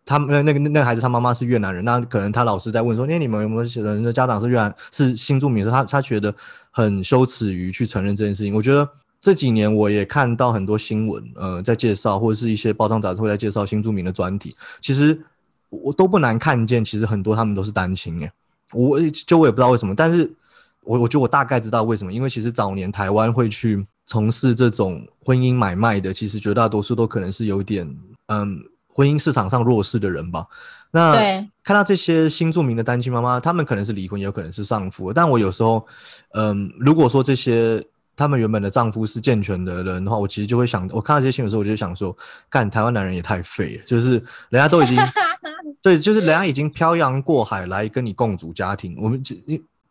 [0.06, 6.34] 他们那个那个孩子，他妈妈是越南人，那可能他老师在问说：“哎，你们有没有人的家长是越南是新住民？”时他他觉得
[6.70, 8.54] 很羞耻于去承认这件事情。
[8.54, 8.88] 我觉得
[9.20, 15.20] 这几年我也看到很多新闻，呃，在介绍或者是一些报章杂志会在介绍新住民的专题，其实
[15.70, 18.32] 我都不难看见，其实很多他们都是单亲诶。
[18.74, 20.32] 我就我也不知道为什么，但是
[20.82, 27.92] 我我觉得我大概知道为什么，因为其实早年台湾会去从事这种婚姻买卖的，其实绝大多数都可能是有点
[28.28, 28.64] 嗯。
[28.96, 30.48] 婚姻市场上弱势的人吧，
[30.90, 31.12] 那
[31.66, 35.12] 看到这些新著名的单亲妈妈，他们可能是离婚，也有可能是丧夫。
[35.12, 35.86] 但我有时候，
[36.32, 37.86] 嗯，如果说这些
[38.16, 42.16] 他们原本的丈夫是健全的人的话，我其实就会想，我看到这些新闻的时候，我就想说，
[42.50, 44.12] 干台湾男人也太废了，就是
[44.48, 44.98] 人家都已经，
[45.84, 49.36] 对，就是人家已经漂洋过海来跟你共组家庭，我们这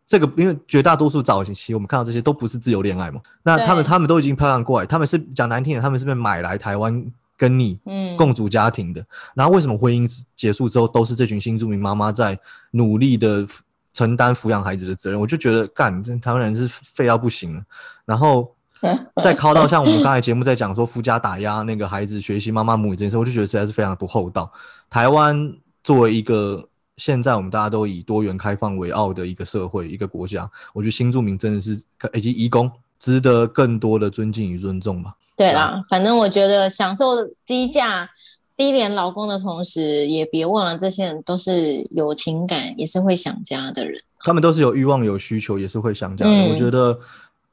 [0.07, 7.05] 这个因为绝大多数早期我们看到这些都不是自由恋爱嘛，那他们他们都已经漂洋过海，他们是讲难听点，他们是被买来台湾
[7.37, 7.79] 跟你
[8.17, 9.05] 共组家庭的。
[9.35, 12.39] 然后为什么婚姻结束之后都是这群新住民妈妈在
[12.71, 13.45] 努力的
[13.93, 15.19] 承担抚养孩子的责任？
[15.19, 17.61] 我就觉得干台湾人是废到不行了。
[18.05, 18.53] 然后
[19.23, 24.51] 再靠到像我们刚才节目在讲说夫家打压那个孩子学习妈妈母语这件事，我就觉得实在是非常不厚道。
[24.89, 25.51] 台湾
[25.83, 26.67] 作为一个
[26.97, 31.81] 现在我们大家都以多元开放为傲的一个社会、一个国家，我觉得新住民真的是
[32.13, 35.15] 以及移工值得更多的尊敬与尊重吧。
[35.35, 38.09] 对啦，反正我觉得享受低价、
[38.55, 44.01] 低廉劳工的同时，也别忘了这些人都是有情感，也是会想家的人。
[44.21, 46.49] 他们都是有欲望、有需求，也是会想家的。
[46.49, 46.97] 我觉得，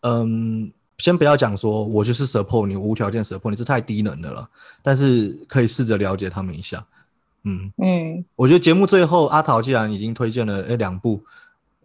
[0.02, 4.48] 嗯，先不要讲说我就是 support 你，无条件 support 你，是太低能的了。
[4.80, 6.86] 但是可以试着了解他们一下。
[7.42, 11.16] 嗯嗯，我觉得节目最后阿桃既然已经推荐了诶两部《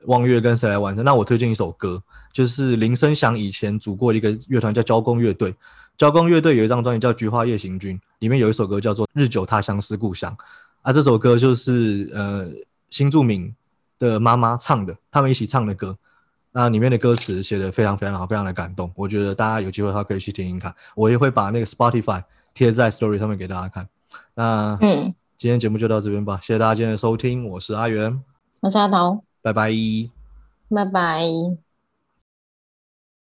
[0.06, 2.00] 望月》跟《谁来完成》，那我推荐一首歌，
[2.32, 5.56] 就是林声祥以前组过一个乐团叫交工乐队。
[5.98, 10.32] 交工乐队有一张专辑叫《菊花夜行军》，里面有一首歌叫做《日久他乡思故乡》
[10.82, 12.46] 啊，这首歌就是呃
[12.90, 13.54] 新著名
[13.98, 15.98] 的妈妈唱的，他们一起唱的歌。
[16.52, 18.92] 那里面的歌词写的非常非常好，非常的感动。
[18.96, 22.24] 我觉得大家有机会的话可以去听听看，我也会把那个 Spotify
[22.54, 23.88] 贴在 Story 上面给大家看。
[24.34, 25.14] 那嗯。
[25.38, 28.24] 今天节目就到这边吧，谢谢大家今天的收听，我是阿元，
[28.62, 29.72] 我是阿桃，拜拜，
[30.68, 31.67] 拜拜。